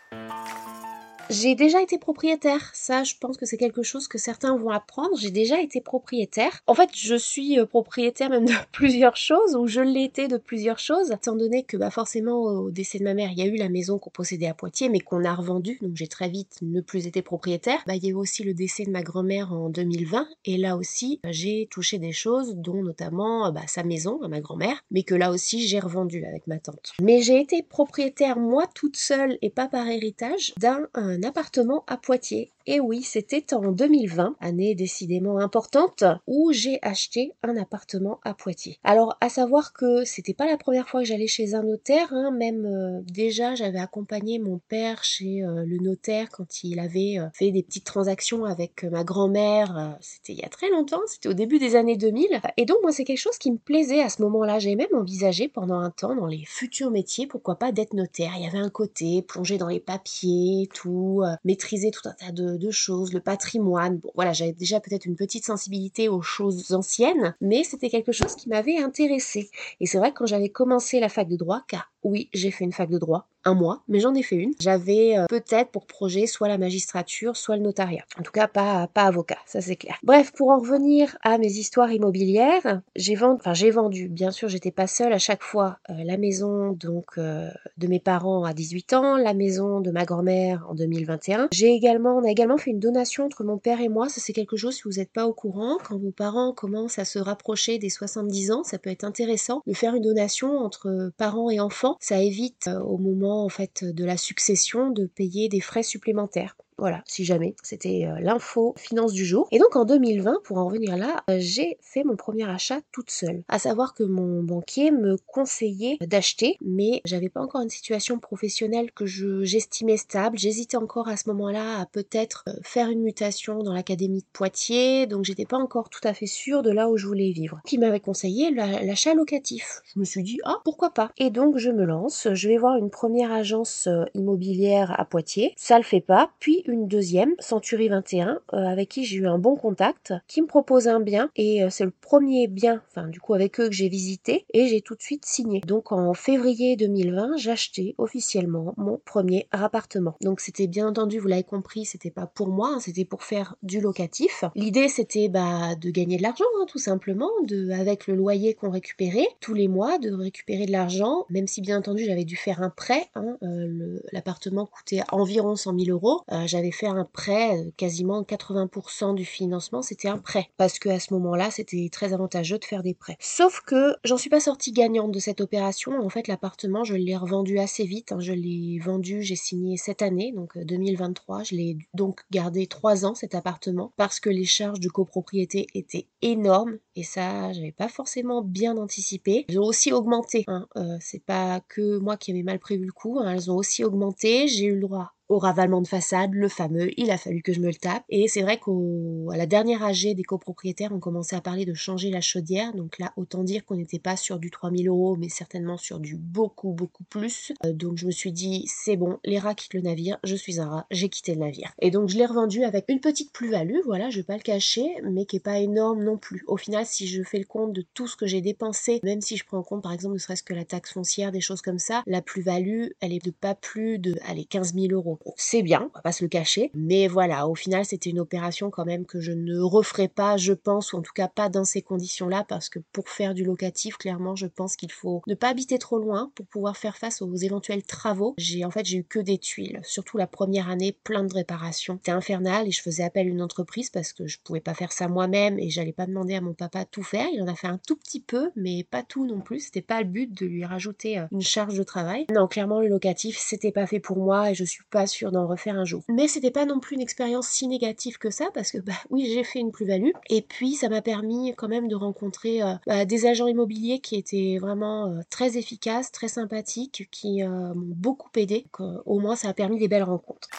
J'ai 1.31 1.55
déjà 1.55 1.81
été 1.81 1.97
propriétaire, 1.97 2.71
ça 2.73 3.05
je 3.05 3.13
pense 3.17 3.37
que 3.37 3.45
c'est 3.45 3.55
quelque 3.55 3.83
chose 3.83 4.09
que 4.09 4.17
certains 4.17 4.57
vont 4.57 4.69
apprendre, 4.69 5.17
j'ai 5.17 5.31
déjà 5.31 5.61
été 5.61 5.79
propriétaire. 5.79 6.59
En 6.67 6.75
fait 6.75 6.89
je 6.93 7.15
suis 7.15 7.57
euh, 7.57 7.65
propriétaire 7.65 8.29
même 8.29 8.43
de 8.43 8.51
plusieurs 8.73 9.15
choses, 9.15 9.55
ou 9.55 9.65
je 9.65 9.79
été 9.97 10.27
de 10.27 10.35
plusieurs 10.35 10.79
choses, 10.79 11.09
étant 11.11 11.37
donné 11.37 11.63
que 11.63 11.77
bah, 11.77 11.89
forcément 11.89 12.41
au 12.41 12.69
décès 12.69 12.99
de 12.99 13.05
ma 13.05 13.13
mère 13.13 13.29
il 13.31 13.39
y 13.39 13.43
a 13.43 13.45
eu 13.45 13.55
la 13.55 13.69
maison 13.69 13.97
qu'on 13.97 14.09
possédait 14.09 14.47
à 14.47 14.53
Poitiers 14.53 14.89
mais 14.89 14.99
qu'on 14.99 15.23
a 15.23 15.33
revendue, 15.33 15.77
donc 15.81 15.95
j'ai 15.95 16.07
très 16.07 16.27
vite 16.27 16.57
ne 16.61 16.81
plus 16.81 17.07
été 17.07 17.21
propriétaire. 17.21 17.79
Bah, 17.87 17.95
il 17.95 18.03
y 18.03 18.07
a 18.07 18.09
eu 18.09 18.15
aussi 18.15 18.43
le 18.43 18.53
décès 18.53 18.83
de 18.83 18.91
ma 18.91 19.01
grand-mère 19.01 19.53
en 19.53 19.69
2020, 19.69 20.27
et 20.43 20.57
là 20.57 20.75
aussi 20.75 21.21
j'ai 21.29 21.69
touché 21.71 21.97
des 21.97 22.11
choses, 22.11 22.55
dont 22.55 22.83
notamment 22.83 23.49
bah, 23.53 23.61
sa 23.67 23.83
maison 23.83 24.21
à 24.21 24.27
ma 24.27 24.41
grand-mère, 24.41 24.83
mais 24.91 25.03
que 25.03 25.15
là 25.15 25.31
aussi 25.31 25.65
j'ai 25.65 25.79
revendu 25.79 26.25
avec 26.25 26.45
ma 26.47 26.59
tante. 26.59 26.91
Mais 27.01 27.21
j'ai 27.21 27.39
été 27.39 27.63
propriétaire 27.63 28.37
moi 28.37 28.65
toute 28.75 28.97
seule 28.97 29.37
et 29.41 29.49
pas 29.49 29.69
par 29.69 29.87
héritage 29.87 30.53
d'un 30.59 30.89
appartement 31.25 31.83
à 31.87 31.97
Poitiers 31.97 32.51
et 32.67 32.79
oui, 32.79 33.01
c'était 33.01 33.53
en 33.53 33.71
2020, 33.71 34.35
année 34.39 34.75
décidément 34.75 35.39
importante, 35.39 36.03
où 36.27 36.51
j'ai 36.51 36.77
acheté 36.83 37.33
un 37.41 37.57
appartement 37.57 38.19
à 38.23 38.33
Poitiers. 38.33 38.77
Alors, 38.83 39.17
à 39.19 39.29
savoir 39.29 39.73
que 39.73 40.05
c'était 40.05 40.33
pas 40.33 40.45
la 40.45 40.57
première 40.57 40.87
fois 40.87 41.01
que 41.01 41.07
j'allais 41.07 41.27
chez 41.27 41.55
un 41.55 41.63
notaire, 41.63 42.13
hein, 42.13 42.31
même 42.31 42.65
euh, 42.65 43.01
déjà 43.11 43.55
j'avais 43.55 43.79
accompagné 43.79 44.37
mon 44.37 44.59
père 44.69 45.03
chez 45.03 45.43
euh, 45.43 45.63
le 45.65 45.77
notaire 45.79 46.29
quand 46.29 46.63
il 46.63 46.79
avait 46.79 47.17
euh, 47.17 47.27
fait 47.33 47.51
des 47.51 47.63
petites 47.63 47.85
transactions 47.85 48.45
avec 48.45 48.83
ma 48.83 49.03
grand-mère. 49.03 49.97
c'était 49.99 50.33
il 50.33 50.39
y 50.39 50.45
a 50.45 50.49
très 50.49 50.69
longtemps, 50.69 51.01
c'était 51.07 51.29
au 51.29 51.33
début 51.33 51.57
des 51.57 51.75
années 51.75 51.97
2000. 51.97 52.41
Et 52.57 52.65
donc, 52.65 52.77
moi, 52.83 52.91
c'est 52.91 53.03
quelque 53.03 53.17
chose 53.17 53.37
qui 53.37 53.51
me 53.51 53.57
plaisait 53.57 54.01
à 54.01 54.09
ce 54.09 54.21
moment-là. 54.21 54.59
J'ai 54.59 54.75
même 54.75 54.93
envisagé 54.93 55.47
pendant 55.47 55.79
un 55.79 55.89
temps 55.89 56.15
dans 56.15 56.27
les 56.27 56.43
futurs 56.45 56.91
métiers, 56.91 57.25
pourquoi 57.25 57.55
pas 57.55 57.71
d'être 57.71 57.93
notaire. 57.93 58.33
Il 58.37 58.43
y 58.43 58.47
avait 58.47 58.59
un 58.59 58.69
côté 58.69 59.23
plongé 59.23 59.57
dans 59.57 59.67
les 59.67 59.79
papiers, 59.79 60.69
tout, 60.73 61.10
coup 61.11 61.23
maîtriser 61.43 61.91
tout 61.91 62.07
un 62.07 62.13
tas 62.13 62.31
de, 62.31 62.57
de 62.57 62.71
choses, 62.71 63.13
le 63.13 63.19
patrimoine. 63.19 63.97
Bon, 63.97 64.11
voilà, 64.15 64.33
j'avais 64.33 64.53
déjà 64.53 64.79
peut-être 64.79 65.05
une 65.05 65.15
petite 65.15 65.45
sensibilité 65.45 66.09
aux 66.09 66.21
choses 66.21 66.73
anciennes, 66.73 67.35
mais 67.41 67.63
c'était 67.63 67.89
quelque 67.89 68.11
chose 68.11 68.35
qui 68.35 68.49
m'avait 68.49 68.77
intéressée. 68.77 69.49
Et 69.79 69.85
c'est 69.85 69.97
vrai 69.97 70.11
que 70.11 70.17
quand 70.19 70.25
j'avais 70.25 70.49
commencé 70.49 70.99
la 70.99 71.09
fac 71.09 71.27
de 71.27 71.35
droit, 71.35 71.61
car 71.67 71.90
oui, 72.03 72.29
j'ai 72.33 72.51
fait 72.51 72.63
une 72.63 72.71
fac 72.71 72.89
de 72.89 72.97
droit, 72.97 73.27
un 73.45 73.53
mois, 73.53 73.81
mais 73.87 73.99
j'en 73.99 74.13
ai 74.13 74.23
fait 74.23 74.35
une. 74.35 74.53
J'avais 74.59 75.17
euh, 75.17 75.25
peut-être 75.27 75.71
pour 75.71 75.85
projet 75.85 76.27
soit 76.27 76.47
la 76.47 76.57
magistrature, 76.57 77.35
soit 77.35 77.55
le 77.55 77.63
notariat. 77.63 78.03
En 78.19 78.23
tout 78.23 78.31
cas, 78.31 78.47
pas, 78.47 78.87
avocat, 78.95 79.37
ça 79.45 79.61
c'est 79.61 79.75
clair. 79.75 79.97
Bref, 80.03 80.31
pour 80.31 80.49
en 80.49 80.59
revenir 80.59 81.17
à 81.23 81.37
mes 81.37 81.47
histoires 81.47 81.91
immobilières, 81.91 82.81
j'ai 82.95 83.15
vendu, 83.15 83.39
enfin 83.39 83.53
j'ai 83.53 83.71
vendu, 83.71 84.09
bien 84.09 84.31
sûr, 84.31 84.47
j'étais 84.49 84.71
pas 84.71 84.87
seule 84.87 85.13
à 85.13 85.19
chaque 85.19 85.43
fois, 85.43 85.79
euh, 85.89 85.93
la 86.03 86.17
maison 86.17 86.71
donc 86.71 87.17
euh, 87.17 87.49
de 87.77 87.87
mes 87.87 87.99
parents 87.99 88.43
à 88.43 88.53
18 88.53 88.93
ans, 88.93 89.17
la 89.17 89.33
maison 89.33 89.79
de 89.79 89.91
ma 89.91 90.05
grand-mère 90.05 90.65
en 90.69 90.75
2021. 90.75 91.49
J'ai 91.51 91.73
également, 91.73 92.17
on 92.17 92.23
a 92.23 92.29
également 92.29 92.57
fait 92.57 92.71
une 92.71 92.79
donation 92.79 93.25
entre 93.25 93.43
mon 93.43 93.57
père 93.57 93.81
et 93.81 93.89
moi, 93.89 94.09
ça 94.09 94.21
c'est 94.21 94.33
quelque 94.33 94.57
chose 94.57 94.75
si 94.75 94.83
vous 94.85 94.97
n'êtes 94.97 95.11
pas 95.11 95.25
au 95.25 95.33
courant, 95.33 95.77
quand 95.87 95.97
vos 95.97 96.11
parents 96.11 96.53
commencent 96.53 96.99
à 96.99 97.05
se 97.05 97.19
rapprocher 97.19 97.79
des 97.79 97.89
70 97.89 98.51
ans, 98.51 98.63
ça 98.63 98.77
peut 98.77 98.89
être 98.89 99.03
intéressant 99.03 99.61
de 99.65 99.73
faire 99.73 99.95
une 99.95 100.03
donation 100.03 100.57
entre 100.59 101.11
parents 101.17 101.49
et 101.49 101.59
enfants, 101.59 101.90
ça 101.99 102.21
évite 102.21 102.69
au 102.85 102.97
moment 102.97 103.43
en 103.45 103.49
fait 103.49 103.83
de 103.83 104.05
la 104.05 104.17
succession 104.17 104.89
de 104.89 105.05
payer 105.05 105.49
des 105.49 105.61
frais 105.61 105.83
supplémentaires. 105.83 106.55
Voilà, 106.81 107.03
si 107.05 107.25
jamais. 107.25 107.53
C'était 107.61 108.07
euh, 108.07 108.19
l'info 108.19 108.73
finance 108.75 109.13
du 109.13 109.23
jour. 109.23 109.47
Et 109.51 109.59
donc 109.59 109.75
en 109.75 109.85
2020, 109.85 110.39
pour 110.43 110.57
en 110.57 110.65
revenir 110.65 110.97
là, 110.97 111.23
euh, 111.29 111.37
j'ai 111.37 111.77
fait 111.79 112.03
mon 112.03 112.15
premier 112.15 112.49
achat 112.49 112.79
toute 112.91 113.11
seule. 113.11 113.43
À 113.49 113.59
savoir 113.59 113.93
que 113.93 114.01
mon 114.01 114.41
banquier 114.41 114.89
me 114.89 115.15
conseillait 115.27 115.99
d'acheter, 116.01 116.57
mais 116.59 117.01
j'avais 117.05 117.29
pas 117.29 117.39
encore 117.39 117.61
une 117.61 117.69
situation 117.69 118.17
professionnelle 118.17 118.91
que 118.93 119.05
j'estimais 119.05 119.95
stable. 119.95 120.39
J'hésitais 120.39 120.75
encore 120.75 121.07
à 121.07 121.17
ce 121.17 121.29
moment-là 121.29 121.81
à 121.81 121.85
peut-être 121.85 122.45
euh, 122.47 122.53
faire 122.63 122.89
une 122.89 123.03
mutation 123.03 123.59
dans 123.59 123.73
l'académie 123.73 124.21
de 124.21 124.27
Poitiers, 124.33 125.05
donc 125.05 125.23
j'étais 125.23 125.45
pas 125.45 125.57
encore 125.57 125.87
tout 125.87 126.01
à 126.03 126.15
fait 126.15 126.25
sûre 126.25 126.63
de 126.63 126.71
là 126.71 126.89
où 126.89 126.97
je 126.97 127.05
voulais 127.05 127.29
vivre. 127.29 127.61
Qui 127.67 127.77
m'avait 127.77 127.99
conseillé 127.99 128.49
l'achat 128.49 129.13
locatif. 129.13 129.83
Je 129.93 129.99
me 129.99 130.03
suis 130.03 130.23
dit 130.23 130.39
ah 130.45 130.55
pourquoi 130.63 130.89
pas. 130.89 131.11
Et 131.19 131.29
donc 131.29 131.59
je 131.59 131.69
me 131.69 131.85
lance. 131.85 132.27
Je 132.33 132.47
vais 132.47 132.57
voir 132.57 132.77
une 132.77 132.89
première 132.89 133.31
agence 133.31 133.87
immobilière 134.15 134.99
à 134.99 135.05
Poitiers. 135.05 135.53
Ça 135.57 135.77
le 135.77 135.83
fait 135.83 136.01
pas. 136.01 136.31
Puis 136.39 136.63
une 136.71 136.87
deuxième, 136.87 137.35
Century 137.39 137.89
21, 137.89 138.39
euh, 138.53 138.57
avec 138.57 138.89
qui 138.89 139.05
j'ai 139.05 139.17
eu 139.17 139.27
un 139.27 139.37
bon 139.37 139.55
contact, 139.55 140.13
qui 140.27 140.41
me 140.41 140.47
propose 140.47 140.87
un 140.87 140.99
bien 140.99 141.29
et 141.35 141.63
euh, 141.63 141.69
c'est 141.69 141.85
le 141.85 141.91
premier 141.91 142.47
bien, 142.47 142.81
enfin 142.89 143.07
du 143.07 143.19
coup 143.19 143.33
avec 143.33 143.59
eux 143.59 143.67
que 143.67 143.73
j'ai 143.73 143.89
visité 143.89 144.45
et 144.53 144.67
j'ai 144.67 144.81
tout 144.81 144.95
de 144.95 145.01
suite 145.01 145.25
signé. 145.25 145.61
Donc 145.61 145.91
en 145.91 146.13
février 146.13 146.75
2020, 146.75 147.37
j'ai 147.37 147.51
acheté 147.51 147.95
officiellement 147.97 148.73
mon 148.77 148.99
premier 149.03 149.47
appartement. 149.51 150.15
Donc 150.21 150.39
c'était 150.39 150.67
bien 150.67 150.87
entendu, 150.87 151.19
vous 151.19 151.27
l'avez 151.27 151.43
compris, 151.43 151.85
c'était 151.85 152.11
pas 152.11 152.27
pour 152.27 152.49
moi, 152.49 152.71
hein, 152.75 152.79
c'était 152.79 153.05
pour 153.05 153.23
faire 153.23 153.55
du 153.63 153.81
locatif. 153.81 154.43
L'idée 154.55 154.87
c'était 154.87 155.29
bah, 155.29 155.75
de 155.79 155.89
gagner 155.89 156.17
de 156.17 156.23
l'argent 156.23 156.45
hein, 156.59 156.65
tout 156.67 156.79
simplement, 156.79 157.29
avec 157.71 158.07
le 158.07 158.15
loyer 158.15 158.53
qu'on 158.53 158.69
récupérait 158.71 159.27
tous 159.39 159.53
les 159.53 159.67
mois, 159.67 159.97
de 159.97 160.11
récupérer 160.11 160.65
de 160.65 160.71
l'argent, 160.71 161.25
même 161.29 161.47
si 161.47 161.61
bien 161.61 161.77
entendu 161.77 162.05
j'avais 162.05 162.25
dû 162.25 162.35
faire 162.35 162.61
un 162.61 162.69
prêt. 162.69 163.09
Hein, 163.15 163.37
euh, 163.43 163.99
l'appartement 164.11 164.65
coûtait 164.65 165.01
environ 165.11 165.55
100 165.55 165.79
000 165.79 165.91
euros 165.91 166.21
fait 166.69 166.85
un 166.85 167.09
prêt, 167.11 167.57
euh, 167.57 167.71
quasiment 167.77 168.21
80% 168.21 169.15
du 169.15 169.25
financement, 169.25 169.81
c'était 169.81 170.09
un 170.09 170.19
prêt. 170.19 170.49
Parce 170.57 170.77
que 170.77 170.89
à 170.89 170.99
ce 170.99 171.13
moment-là, 171.15 171.49
c'était 171.49 171.89
très 171.91 172.13
avantageux 172.13 172.59
de 172.59 172.65
faire 172.65 172.83
des 172.83 172.93
prêts. 172.93 173.17
Sauf 173.19 173.61
que 173.61 173.95
j'en 174.03 174.17
suis 174.17 174.29
pas 174.29 174.39
sortie 174.39 174.71
gagnante 174.71 175.11
de 175.11 175.19
cette 175.19 175.41
opération. 175.41 175.93
En 175.99 176.09
fait, 176.09 176.27
l'appartement, 176.27 176.83
je 176.83 176.93
l'ai 176.93 177.17
revendu 177.17 177.57
assez 177.57 177.85
vite. 177.85 178.11
Hein. 178.11 178.19
Je 178.19 178.33
l'ai 178.33 178.77
vendu, 178.79 179.23
j'ai 179.23 179.35
signé 179.35 179.77
cette 179.77 180.03
année, 180.03 180.31
donc 180.35 180.57
2023. 180.57 181.39
Euh, 181.39 181.43
je 181.43 181.55
l'ai 181.55 181.77
donc 181.95 182.21
gardé 182.29 182.67
trois 182.67 183.05
ans, 183.05 183.15
cet 183.15 183.33
appartement, 183.33 183.93
parce 183.97 184.19
que 184.19 184.29
les 184.29 184.45
charges 184.45 184.79
de 184.79 184.89
copropriété 184.89 185.65
étaient 185.73 186.07
énormes. 186.21 186.77
Et 186.95 187.03
ça, 187.03 187.53
j'avais 187.53 187.71
pas 187.71 187.87
forcément 187.87 188.41
bien 188.41 188.77
anticipé. 188.77 189.45
Elles 189.49 189.59
ont 189.59 189.65
aussi 189.65 189.93
augmenté. 189.93 190.43
Hein. 190.47 190.67
Euh, 190.75 190.97
c'est 190.99 191.23
pas 191.23 191.61
que 191.67 191.97
moi 191.97 192.17
qui 192.17 192.31
avais 192.31 192.43
mal 192.43 192.59
prévu 192.59 192.85
le 192.85 192.91
coup. 192.91 193.19
Hein. 193.19 193.33
Elles 193.33 193.49
ont 193.49 193.55
aussi 193.55 193.83
augmenté. 193.83 194.47
J'ai 194.47 194.65
eu 194.65 194.75
le 194.75 194.81
droit 194.81 195.13
au 195.31 195.39
ravalement 195.39 195.81
de 195.81 195.87
façade, 195.87 196.33
le 196.33 196.49
fameux, 196.49 196.89
il 196.99 197.09
a 197.09 197.17
fallu 197.17 197.41
que 197.41 197.53
je 197.53 197.61
me 197.61 197.67
le 197.67 197.73
tape. 197.73 198.03
Et 198.09 198.27
c'est 198.27 198.41
vrai 198.41 198.57
qu'à 198.57 199.37
la 199.37 199.45
dernière 199.45 199.81
AG 199.81 200.13
des 200.13 200.23
copropriétaires, 200.23 200.91
on 200.91 200.99
commençait 200.99 201.37
à 201.37 201.41
parler 201.41 201.63
de 201.63 201.73
changer 201.73 202.09
la 202.09 202.19
chaudière. 202.19 202.73
Donc 202.73 202.99
là, 202.99 203.13
autant 203.15 203.45
dire 203.45 203.63
qu'on 203.63 203.77
n'était 203.77 203.97
pas 203.97 204.17
sur 204.17 204.39
du 204.39 204.51
3000 204.51 204.89
euros, 204.89 205.15
mais 205.15 205.29
certainement 205.29 205.77
sur 205.77 206.01
du 206.01 206.17
beaucoup, 206.17 206.73
beaucoup 206.73 207.05
plus. 207.05 207.53
Euh, 207.65 207.71
donc 207.71 207.97
je 207.97 208.07
me 208.07 208.11
suis 208.11 208.33
dit, 208.33 208.65
c'est 208.67 208.97
bon, 208.97 209.19
les 209.23 209.39
rats 209.39 209.55
quittent 209.55 209.73
le 209.73 209.81
navire, 209.81 210.17
je 210.25 210.35
suis 210.35 210.59
un 210.59 210.67
rat, 210.67 210.85
j'ai 210.91 211.07
quitté 211.07 211.33
le 211.33 211.39
navire. 211.39 211.71
Et 211.79 211.91
donc 211.91 212.09
je 212.09 212.17
l'ai 212.17 212.25
revendu 212.25 212.65
avec 212.65 212.83
une 212.89 212.99
petite 212.99 213.31
plus-value, 213.31 213.79
voilà, 213.85 214.09
je 214.09 214.17
vais 214.17 214.23
pas 214.23 214.35
le 214.35 214.41
cacher, 214.41 214.85
mais 215.09 215.25
qui 215.25 215.37
est 215.37 215.39
pas 215.39 215.59
énorme 215.59 216.03
non 216.03 216.17
plus. 216.17 216.43
Au 216.47 216.57
final, 216.57 216.85
si 216.85 217.07
je 217.07 217.23
fais 217.23 217.39
le 217.39 217.45
compte 217.45 217.71
de 217.71 217.85
tout 217.93 218.07
ce 218.07 218.17
que 218.17 218.25
j'ai 218.27 218.41
dépensé, 218.41 218.99
même 219.03 219.21
si 219.21 219.37
je 219.37 219.45
prends 219.45 219.59
en 219.59 219.63
compte 219.63 219.83
par 219.83 219.93
exemple 219.93 220.15
ne 220.15 220.19
serait-ce 220.19 220.43
que 220.43 220.53
la 220.53 220.65
taxe 220.65 220.91
foncière, 220.91 221.31
des 221.31 221.39
choses 221.39 221.61
comme 221.61 221.79
ça, 221.79 222.03
la 222.05 222.21
plus-value, 222.21 222.87
elle 222.99 223.13
est 223.13 223.23
de 223.23 223.31
pas 223.31 223.55
plus 223.55 223.97
de, 223.97 224.15
allez, 224.25 224.43
15 224.43 224.73
000 224.73 224.87
euros 224.91 225.19
c'est 225.35 225.63
bien, 225.63 225.89
on 225.93 225.97
va 225.97 226.01
pas 226.01 226.11
se 226.11 226.23
le 226.23 226.29
cacher. 226.29 226.71
Mais 226.73 227.07
voilà, 227.07 227.47
au 227.47 227.55
final, 227.55 227.85
c'était 227.85 228.09
une 228.09 228.19
opération 228.19 228.69
quand 228.69 228.85
même 228.85 229.05
que 229.05 229.19
je 229.19 229.31
ne 229.31 229.59
referai 229.59 230.07
pas, 230.07 230.37
je 230.37 230.53
pense, 230.53 230.93
ou 230.93 230.97
en 230.97 231.01
tout 231.01 231.13
cas 231.13 231.27
pas 231.27 231.49
dans 231.49 231.65
ces 231.65 231.81
conditions-là, 231.81 232.45
parce 232.47 232.69
que 232.69 232.79
pour 232.91 233.09
faire 233.09 233.33
du 233.33 233.43
locatif, 233.43 233.97
clairement, 233.97 234.35
je 234.35 234.47
pense 234.47 234.75
qu'il 234.75 234.91
faut 234.91 235.21
ne 235.27 235.35
pas 235.35 235.49
habiter 235.49 235.77
trop 235.79 235.99
loin 235.99 236.31
pour 236.35 236.45
pouvoir 236.45 236.77
faire 236.77 236.97
face 236.97 237.21
aux 237.21 237.35
éventuels 237.35 237.83
travaux. 237.83 238.33
J'ai 238.37 238.65
en 238.65 238.71
fait, 238.71 238.85
j'ai 238.85 238.97
eu 238.97 239.03
que 239.03 239.19
des 239.19 239.37
tuiles, 239.37 239.79
surtout 239.83 240.17
la 240.17 240.27
première 240.27 240.69
année, 240.69 240.97
plein 241.03 241.23
de 241.23 241.33
réparations. 241.33 241.95
C'était 241.97 242.11
infernal 242.11 242.67
et 242.67 242.71
je 242.71 242.81
faisais 242.81 243.03
appel 243.03 243.27
à 243.27 243.29
une 243.29 243.41
entreprise 243.41 243.89
parce 243.89 244.13
que 244.13 244.27
je 244.27 244.39
pouvais 244.43 244.61
pas 244.61 244.73
faire 244.73 244.91
ça 244.91 245.07
moi-même 245.07 245.59
et 245.59 245.69
j'allais 245.69 245.93
pas 245.93 246.05
demander 246.05 246.35
à 246.35 246.41
mon 246.41 246.53
papa 246.53 246.85
tout 246.85 247.03
faire. 247.03 247.27
Il 247.33 247.41
en 247.41 247.47
a 247.47 247.55
fait 247.55 247.67
un 247.67 247.77
tout 247.77 247.95
petit 247.95 248.21
peu, 248.21 248.51
mais 248.55 248.83
pas 248.89 249.03
tout 249.03 249.25
non 249.25 249.41
plus. 249.41 249.59
C'était 249.59 249.81
pas 249.81 250.01
le 250.01 250.07
but 250.07 250.31
de 250.33 250.45
lui 250.45 250.65
rajouter 250.65 251.19
euh, 251.19 251.25
une 251.31 251.41
charge 251.41 251.77
de 251.77 251.83
travail. 251.83 252.25
Non, 252.31 252.47
clairement, 252.47 252.79
le 252.79 252.87
locatif, 252.87 253.37
c'était 253.37 253.71
pas 253.71 253.87
fait 253.87 253.99
pour 253.99 254.17
moi 254.17 254.51
et 254.51 254.55
je 254.55 254.63
suis 254.63 254.83
pas 254.89 255.07
d'en 255.31 255.47
refaire 255.47 255.77
un 255.77 255.85
jour. 255.85 256.03
Mais 256.09 256.27
c'était 256.27 256.51
pas 256.51 256.65
non 256.65 256.79
plus 256.79 256.95
une 256.95 257.01
expérience 257.01 257.47
si 257.47 257.67
négative 257.67 258.17
que 258.17 258.29
ça 258.29 258.49
parce 258.53 258.71
que 258.71 258.79
bah 258.79 258.93
oui 259.09 259.29
j'ai 259.31 259.43
fait 259.43 259.59
une 259.59 259.71
plus-value 259.71 260.11
et 260.29 260.41
puis 260.41 260.73
ça 260.73 260.89
m'a 260.89 261.01
permis 261.01 261.53
quand 261.55 261.67
même 261.67 261.87
de 261.87 261.95
rencontrer 261.95 262.61
euh, 262.61 262.73
bah, 262.87 263.05
des 263.05 263.25
agents 263.25 263.47
immobiliers 263.47 263.99
qui 263.99 264.15
étaient 264.15 264.57
vraiment 264.59 265.07
euh, 265.07 265.21
très 265.29 265.57
efficaces, 265.57 266.11
très 266.11 266.27
sympathiques, 266.27 267.07
qui 267.11 267.43
euh, 267.43 267.73
m'ont 267.73 267.95
beaucoup 267.95 268.29
aidé. 268.35 268.65
au 269.05 269.19
moins 269.19 269.35
ça 269.35 269.49
a 269.49 269.53
permis 269.53 269.77
des 269.77 269.87
belles 269.87 270.03
rencontres. 270.03 270.49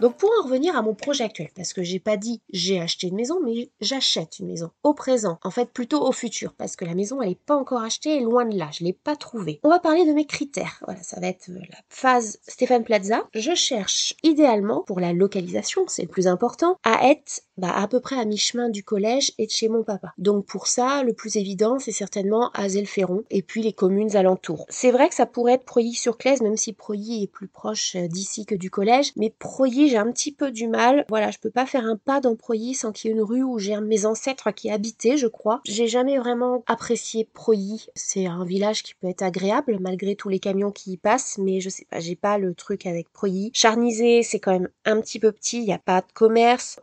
Donc 0.00 0.16
pour 0.16 0.30
en 0.40 0.44
revenir 0.44 0.76
à 0.76 0.82
mon 0.82 0.94
projet 0.94 1.24
actuel, 1.24 1.48
parce 1.54 1.72
que 1.72 1.82
j'ai 1.82 2.00
pas 2.00 2.16
dit 2.16 2.40
j'ai 2.52 2.80
acheté 2.80 3.08
une 3.08 3.16
maison, 3.16 3.40
mais 3.44 3.70
j'achète 3.80 4.38
une 4.38 4.46
maison 4.46 4.70
au 4.82 4.94
présent, 4.94 5.38
en 5.42 5.50
fait 5.50 5.70
plutôt 5.70 6.06
au 6.06 6.12
futur, 6.12 6.54
parce 6.54 6.76
que 6.76 6.84
la 6.84 6.94
maison 6.94 7.22
elle 7.22 7.32
est 7.32 7.34
pas 7.34 7.56
encore 7.56 7.82
achetée, 7.82 8.20
loin 8.20 8.44
de 8.44 8.58
là, 8.58 8.68
je 8.72 8.84
l'ai 8.84 8.92
pas 8.92 9.16
trouvée. 9.16 9.60
On 9.62 9.68
va 9.68 9.78
parler 9.78 10.06
de 10.06 10.12
mes 10.12 10.26
critères. 10.26 10.80
Voilà, 10.84 11.02
ça 11.02 11.20
va 11.20 11.28
être 11.28 11.48
la 11.48 11.78
phase 11.88 12.38
Stéphane 12.46 12.84
Plaza. 12.84 13.24
Je 13.34 13.54
cherche 13.54 14.14
idéalement 14.22 14.82
pour 14.82 15.00
la 15.00 15.12
localisation, 15.12 15.84
c'est 15.88 16.02
le 16.02 16.08
plus 16.08 16.26
important, 16.26 16.76
à 16.84 17.08
être 17.10 17.42
bah, 17.58 17.74
à 17.74 17.86
peu 17.86 18.00
près 18.00 18.16
à 18.16 18.24
mi-chemin 18.24 18.68
du 18.68 18.82
collège 18.82 19.32
et 19.38 19.46
de 19.46 19.50
chez 19.50 19.68
mon 19.68 19.82
papa. 19.82 20.12
Donc 20.18 20.46
pour 20.46 20.66
ça, 20.66 21.02
le 21.02 21.12
plus 21.12 21.36
évident, 21.36 21.78
c'est 21.78 21.92
certainement 21.92 22.50
Azelferron 22.54 23.24
et 23.30 23.42
puis 23.42 23.62
les 23.62 23.72
communes 23.72 24.16
alentours. 24.16 24.66
C'est 24.68 24.90
vrai 24.90 25.08
que 25.08 25.14
ça 25.14 25.26
pourrait 25.26 25.54
être 25.54 25.64
Proilly-sur-Claise, 25.64 26.42
même 26.42 26.56
si 26.56 26.72
Proilly 26.72 27.24
est 27.24 27.26
plus 27.26 27.48
proche 27.48 27.96
euh, 27.96 28.08
d'ici 28.08 28.46
que 28.46 28.54
du 28.54 28.70
collège, 28.70 29.12
mais 29.16 29.30
Proilly, 29.38 29.88
j'ai 29.88 29.96
un 29.96 30.10
petit 30.12 30.32
peu 30.32 30.50
du 30.50 30.68
mal. 30.68 31.04
Voilà, 31.08 31.30
je 31.30 31.38
peux 31.38 31.50
pas 31.50 31.66
faire 31.66 31.84
un 31.84 31.96
pas 31.96 32.20
dans 32.20 32.36
Proilly 32.36 32.74
sans 32.74 32.92
qu'il 32.92 33.10
y 33.10 33.12
ait 33.12 33.16
une 33.16 33.22
rue 33.22 33.42
où 33.42 33.58
j'ai 33.58 33.72
mes 33.80 34.06
ancêtres 34.06 34.50
qui 34.50 34.70
habitaient, 34.70 35.16
je 35.16 35.26
crois. 35.26 35.60
J'ai 35.64 35.86
jamais 35.86 36.18
vraiment 36.18 36.62
apprécié 36.66 37.28
Proilly. 37.32 37.86
C'est 37.94 38.26
un 38.26 38.44
village 38.44 38.82
qui 38.82 38.94
peut 38.94 39.08
être 39.08 39.22
agréable 39.22 39.78
malgré 39.80 40.14
tous 40.14 40.28
les 40.28 40.38
camions 40.38 40.70
qui 40.70 40.92
y 40.92 40.96
passent, 40.96 41.38
mais 41.38 41.60
je 41.60 41.68
sais 41.68 41.86
pas, 41.90 42.00
j'ai 42.00 42.16
pas 42.16 42.38
le 42.38 42.54
truc 42.54 42.86
avec 42.86 43.10
Proilly. 43.12 43.50
Charnisé, 43.54 44.22
c'est 44.22 44.40
quand 44.40 44.52
même 44.52 44.68
un 44.84 45.00
petit 45.00 45.18
peu 45.18 45.32
petit, 45.32 45.62
il 45.62 45.72
a 45.72 45.78
pas 45.78 46.00
de 46.00 46.12
commerce. 46.12 46.76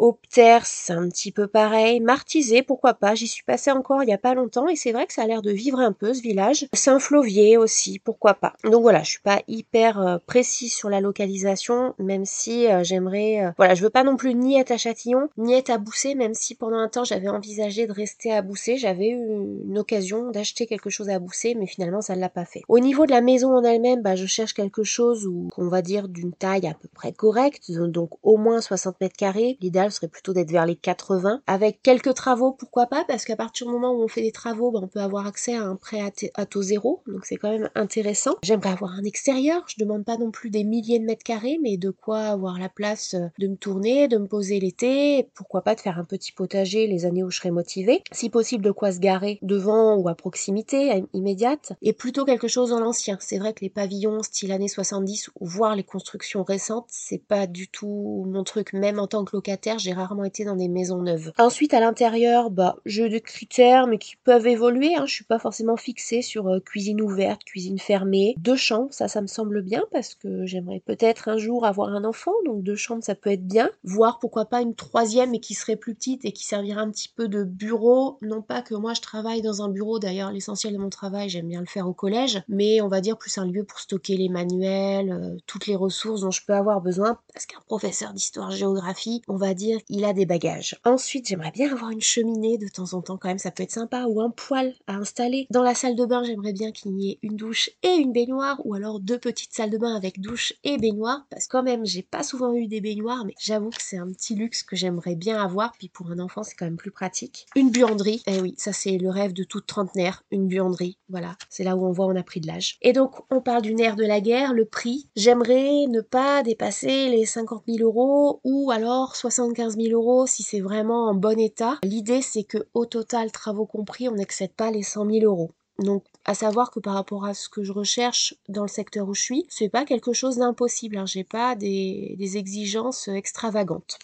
Un 0.89 1.09
petit 1.09 1.31
peu 1.31 1.47
pareil. 1.47 1.99
Martisé, 1.99 2.63
pourquoi 2.63 2.93
pas, 2.93 3.15
j'y 3.15 3.27
suis 3.27 3.43
passée 3.43 3.71
encore 3.71 4.03
il 4.03 4.07
n'y 4.07 4.13
a 4.13 4.17
pas 4.17 4.33
longtemps 4.33 4.67
et 4.67 4.75
c'est 4.75 4.91
vrai 4.91 5.05
que 5.05 5.13
ça 5.13 5.23
a 5.23 5.27
l'air 5.27 5.41
de 5.41 5.51
vivre 5.51 5.79
un 5.79 5.91
peu 5.91 6.13
ce 6.13 6.21
village. 6.21 6.67
Saint-Flovier 6.73 7.57
aussi, 7.57 7.99
pourquoi 7.99 8.33
pas. 8.33 8.53
Donc 8.63 8.81
voilà, 8.81 9.03
je 9.03 9.11
suis 9.11 9.21
pas 9.21 9.41
hyper 9.47 9.99
euh, 10.01 10.17
précise 10.25 10.73
sur 10.73 10.89
la 10.89 11.01
localisation, 11.01 11.93
même 11.99 12.25
si 12.25 12.67
euh, 12.67 12.83
j'aimerais... 12.83 13.45
Euh, 13.45 13.51
voilà, 13.57 13.75
je 13.75 13.83
veux 13.83 13.89
pas 13.89 14.03
non 14.03 14.15
plus 14.15 14.35
ni 14.35 14.59
être 14.59 14.71
à 14.71 14.77
Châtillon, 14.77 15.29
ni 15.37 15.53
être 15.53 15.69
à 15.69 15.77
Boussé, 15.77 16.15
même 16.15 16.33
si 16.33 16.55
pendant 16.55 16.77
un 16.77 16.87
temps 16.87 17.03
j'avais 17.03 17.29
envisagé 17.29 17.87
de 17.87 17.93
rester 17.93 18.31
à 18.31 18.41
Boussé. 18.41 18.77
J'avais 18.77 19.09
eu 19.09 19.19
une 19.67 19.77
occasion 19.77 20.31
d'acheter 20.31 20.65
quelque 20.65 20.89
chose 20.89 21.09
à 21.09 21.19
Boussé, 21.19 21.55
mais 21.55 21.67
finalement 21.67 22.01
ça 22.01 22.15
ne 22.15 22.21
l'a 22.21 22.29
pas 22.29 22.45
fait. 22.45 22.61
Au 22.67 22.79
niveau 22.79 23.05
de 23.05 23.11
la 23.11 23.21
maison 23.21 23.55
en 23.55 23.63
elle-même, 23.63 24.01
bah, 24.01 24.15
je 24.15 24.25
cherche 24.25 24.53
quelque 24.53 24.83
chose 24.83 25.25
où, 25.25 25.47
on 25.57 25.67
va 25.67 25.81
dire 25.81 26.07
d'une 26.07 26.33
taille 26.33 26.67
à 26.67 26.73
peu 26.73 26.87
près 26.93 27.11
correcte, 27.11 27.71
donc 27.71 28.11
au 28.23 28.37
moins 28.37 28.61
60 28.61 28.99
mètres 29.01 29.17
carrés. 29.17 29.57
L'idéal 29.61 29.91
serait 29.91 30.07
plutôt 30.07 30.33
d'être 30.33 30.48
vers 30.51 30.65
les 30.65 30.75
80. 30.75 31.41
Avec 31.47 31.81
quelques 31.81 32.13
travaux, 32.13 32.51
pourquoi 32.51 32.87
pas, 32.87 33.05
parce 33.05 33.25
qu'à 33.25 33.35
partir 33.35 33.67
du 33.67 33.73
moment 33.73 33.91
où 33.91 34.03
on 34.03 34.07
fait 34.07 34.21
des 34.21 34.31
travaux, 34.31 34.71
ben, 34.71 34.81
on 34.83 34.87
peut 34.87 34.99
avoir 34.99 35.27
accès 35.27 35.55
à 35.55 35.63
un 35.63 35.75
prêt 35.75 35.99
à, 36.35 36.45
taux 36.45 36.61
zéro, 36.61 37.01
donc 37.07 37.25
c'est 37.25 37.37
quand 37.37 37.51
même 37.51 37.69
intéressant. 37.75 38.35
J'aimerais 38.43 38.69
avoir 38.69 38.93
un 38.93 39.03
extérieur, 39.03 39.63
je 39.67 39.75
demande 39.83 40.05
pas 40.05 40.17
non 40.17 40.31
plus 40.31 40.49
des 40.49 40.63
milliers 40.63 40.99
de 40.99 41.05
mètres 41.05 41.23
carrés, 41.23 41.59
mais 41.61 41.77
de 41.77 41.89
quoi 41.89 42.19
avoir 42.19 42.59
la 42.59 42.69
place 42.69 43.15
de 43.37 43.47
me 43.47 43.55
tourner, 43.55 44.07
de 44.07 44.17
me 44.17 44.27
poser 44.27 44.59
l'été, 44.59 45.29
pourquoi 45.33 45.61
pas 45.61 45.75
de 45.75 45.79
faire 45.79 45.99
un 45.99 46.03
petit 46.03 46.31
potager 46.31 46.87
les 46.87 47.05
années 47.05 47.23
où 47.23 47.29
je 47.29 47.37
serai 47.37 47.51
motivée. 47.51 48.03
Si 48.11 48.29
possible, 48.29 48.63
de 48.63 48.71
quoi 48.71 48.91
se 48.91 48.99
garer 48.99 49.39
devant 49.41 49.95
ou 49.95 50.09
à 50.09 50.15
proximité, 50.15 51.03
immédiate, 51.13 51.73
et 51.81 51.93
plutôt 51.93 52.25
quelque 52.25 52.47
chose 52.47 52.69
dans 52.69 52.79
l'ancien. 52.79 53.17
C'est 53.19 53.37
vrai 53.37 53.53
que 53.53 53.61
les 53.61 53.69
pavillons 53.69 54.23
style 54.23 54.51
années 54.51 54.67
70 54.67 55.29
ou 55.39 55.45
voir 55.45 55.75
les 55.75 55.83
constructions 55.83 56.43
récentes, 56.43 56.87
c'est 56.89 57.23
pas 57.23 57.47
du 57.47 57.67
tout 57.67 58.25
mon 58.27 58.43
truc. 58.43 58.73
Même 58.73 58.99
en 58.99 59.07
tant 59.07 59.25
que 59.25 59.35
locataire, 59.35 59.79
j'ai 59.79 59.93
rarement 59.93 60.23
été 60.23 60.38
dans 60.45 60.55
des 60.55 60.67
maisons 60.67 61.01
neuves. 61.01 61.31
Ensuite, 61.37 61.73
à 61.73 61.79
l'intérieur, 61.79 62.49
bah, 62.49 62.77
jeu 62.85 63.09
de 63.09 63.17
critères, 63.17 63.87
mais 63.87 63.97
qui 63.97 64.15
peuvent 64.23 64.47
évoluer. 64.47 64.95
Hein. 64.95 65.05
Je 65.05 65.13
suis 65.13 65.23
pas 65.23 65.39
forcément 65.39 65.77
fixée 65.77 66.21
sur 66.21 66.47
euh, 66.47 66.59
cuisine 66.59 67.01
ouverte, 67.01 67.43
cuisine 67.43 67.79
fermée. 67.79 68.35
Deux 68.37 68.55
chambres, 68.55 68.93
ça, 68.93 69.07
ça 69.07 69.21
me 69.21 69.27
semble 69.27 69.61
bien 69.61 69.83
parce 69.91 70.15
que 70.15 70.45
j'aimerais 70.45 70.81
peut-être 70.85 71.29
un 71.29 71.37
jour 71.37 71.65
avoir 71.65 71.89
un 71.89 72.03
enfant. 72.03 72.33
Donc 72.45 72.63
deux 72.63 72.75
chambres, 72.75 73.03
ça 73.03 73.15
peut 73.15 73.31
être 73.31 73.47
bien. 73.47 73.69
Voir 73.83 74.19
pourquoi 74.19 74.45
pas 74.45 74.61
une 74.61 74.75
troisième 74.75 75.33
et 75.33 75.39
qui 75.39 75.53
serait 75.53 75.75
plus 75.75 75.95
petite 75.95 76.25
et 76.25 76.31
qui 76.31 76.45
servirait 76.45 76.81
un 76.81 76.89
petit 76.89 77.09
peu 77.09 77.27
de 77.27 77.43
bureau. 77.43 78.17
Non 78.21 78.41
pas 78.41 78.61
que 78.61 78.75
moi 78.75 78.93
je 78.93 79.01
travaille 79.01 79.41
dans 79.41 79.61
un 79.61 79.69
bureau. 79.69 79.99
D'ailleurs, 79.99 80.31
l'essentiel 80.31 80.73
de 80.73 80.79
mon 80.79 80.89
travail, 80.89 81.29
j'aime 81.29 81.47
bien 81.47 81.61
le 81.61 81.67
faire 81.67 81.87
au 81.87 81.93
collège. 81.93 82.41
Mais 82.47 82.81
on 82.81 82.87
va 82.87 83.01
dire 83.01 83.17
plus 83.17 83.37
un 83.37 83.45
lieu 83.45 83.63
pour 83.63 83.79
stocker 83.79 84.17
les 84.17 84.29
manuels, 84.29 85.11
euh, 85.11 85.37
toutes 85.45 85.67
les 85.67 85.75
ressources 85.75 86.21
dont 86.21 86.31
je 86.31 86.45
peux 86.45 86.53
avoir 86.53 86.81
besoin. 86.81 87.19
Parce 87.33 87.45
qu'un 87.45 87.61
professeur 87.67 88.13
d'histoire-géographie, 88.13 89.21
on 89.27 89.35
va 89.35 89.53
dire, 89.53 89.79
il 89.89 90.05
a 90.05 90.13
des 90.13 90.25
bagages. 90.29 90.79
Ensuite, 90.85 91.27
j'aimerais 91.27 91.51
bien 91.51 91.73
avoir 91.73 91.91
une 91.91 92.01
cheminée 92.01 92.57
de 92.57 92.69
temps 92.69 92.93
en 92.93 93.01
temps 93.01 93.17
quand 93.17 93.27
même, 93.27 93.37
ça 93.37 93.51
peut 93.51 93.63
être 93.63 93.71
sympa, 93.71 94.05
ou 94.07 94.21
un 94.21 94.29
poêle 94.29 94.75
à 94.87 94.93
installer. 94.93 95.47
Dans 95.49 95.63
la 95.63 95.75
salle 95.75 95.95
de 95.95 96.05
bain, 96.05 96.23
j'aimerais 96.23 96.53
bien 96.53 96.71
qu'il 96.71 96.97
y 96.99 97.11
ait 97.11 97.19
une 97.21 97.35
douche 97.35 97.69
et 97.83 97.95
une 97.95 98.13
baignoire, 98.13 98.65
ou 98.65 98.73
alors 98.75 99.01
deux 99.01 99.19
petites 99.19 99.53
salles 99.53 99.71
de 99.71 99.77
bain 99.77 99.93
avec 99.95 100.21
douche 100.21 100.53
et 100.63 100.77
baignoire, 100.77 101.25
parce 101.29 101.47
que 101.47 101.57
quand 101.57 101.63
même, 101.63 101.85
j'ai 101.85 102.03
pas 102.03 102.23
souvent 102.23 102.53
eu 102.53 102.67
des 102.67 102.79
baignoires, 102.79 103.25
mais 103.25 103.33
j'avoue 103.39 103.71
que 103.71 103.81
c'est 103.81 103.97
un 103.97 104.11
petit 104.11 104.35
luxe 104.35 104.63
que 104.63 104.75
j'aimerais 104.75 105.15
bien 105.15 105.43
avoir, 105.43 105.73
puis 105.73 105.89
pour 105.89 106.11
un 106.11 106.19
enfant, 106.19 106.43
c'est 106.43 106.55
quand 106.55 106.65
même 106.65 106.77
plus 106.77 106.91
pratique. 106.91 107.47
Une 107.55 107.71
buanderie, 107.71 108.23
eh 108.27 108.39
oui, 108.39 108.53
ça 108.57 108.71
c'est 108.71 108.97
le 108.97 109.09
rêve 109.09 109.33
de 109.33 109.43
toute 109.43 109.65
trentenaire, 109.65 110.23
une 110.31 110.47
buanderie, 110.47 110.97
voilà, 111.09 111.35
c'est 111.49 111.63
là 111.63 111.75
où 111.75 111.85
on 111.85 111.91
voit 111.91 112.05
on 112.05 112.15
a 112.15 112.23
pris 112.23 112.39
de 112.39 112.47
l'âge. 112.47 112.77
Et 112.81 112.93
donc, 112.93 113.15
on 113.29 113.41
parle 113.41 113.61
du 113.61 113.73
nerf 113.73 113.95
de 113.95 114.05
la 114.05 114.21
guerre, 114.21 114.53
le 114.53 114.65
prix. 114.65 115.09
J'aimerais 115.15 115.87
ne 115.87 116.01
pas 116.01 116.43
dépasser 116.43 117.09
les 117.09 117.25
50 117.25 117.63
000 117.67 117.79
euros 117.81 118.41
ou 118.43 118.71
alors 118.71 119.15
75 119.15 119.77
000 119.77 119.93
euros 119.93 120.18
si 120.25 120.43
c'est 120.43 120.61
vraiment 120.61 121.09
en 121.09 121.13
bon 121.13 121.39
état. 121.39 121.79
L'idée 121.83 122.21
c'est 122.21 122.43
que 122.43 122.67
au 122.73 122.85
total, 122.85 123.31
travaux 123.31 123.65
compris, 123.65 124.09
on 124.09 124.13
n'excède 124.13 124.53
pas 124.53 124.71
les 124.71 124.83
100 124.83 125.05
000 125.05 125.25
euros. 125.25 125.51
Donc, 125.79 126.03
à 126.25 126.33
savoir 126.33 126.71
que 126.71 126.79
par 126.79 126.93
rapport 126.93 127.25
à 127.25 127.33
ce 127.33 127.47
que 127.47 127.63
je 127.63 127.71
recherche 127.71 128.35
dans 128.49 128.63
le 128.63 128.67
secteur 128.67 129.07
où 129.07 129.13
je 129.13 129.21
suis, 129.21 129.45
c'est 129.47 129.69
pas 129.69 129.85
quelque 129.85 130.11
chose 130.11 130.37
d'impossible. 130.37 130.97
Hein. 130.97 131.05
J'ai 131.05 131.23
pas 131.23 131.55
des 131.55 132.31
exigences 132.35 133.07
extravagantes. 133.07 133.97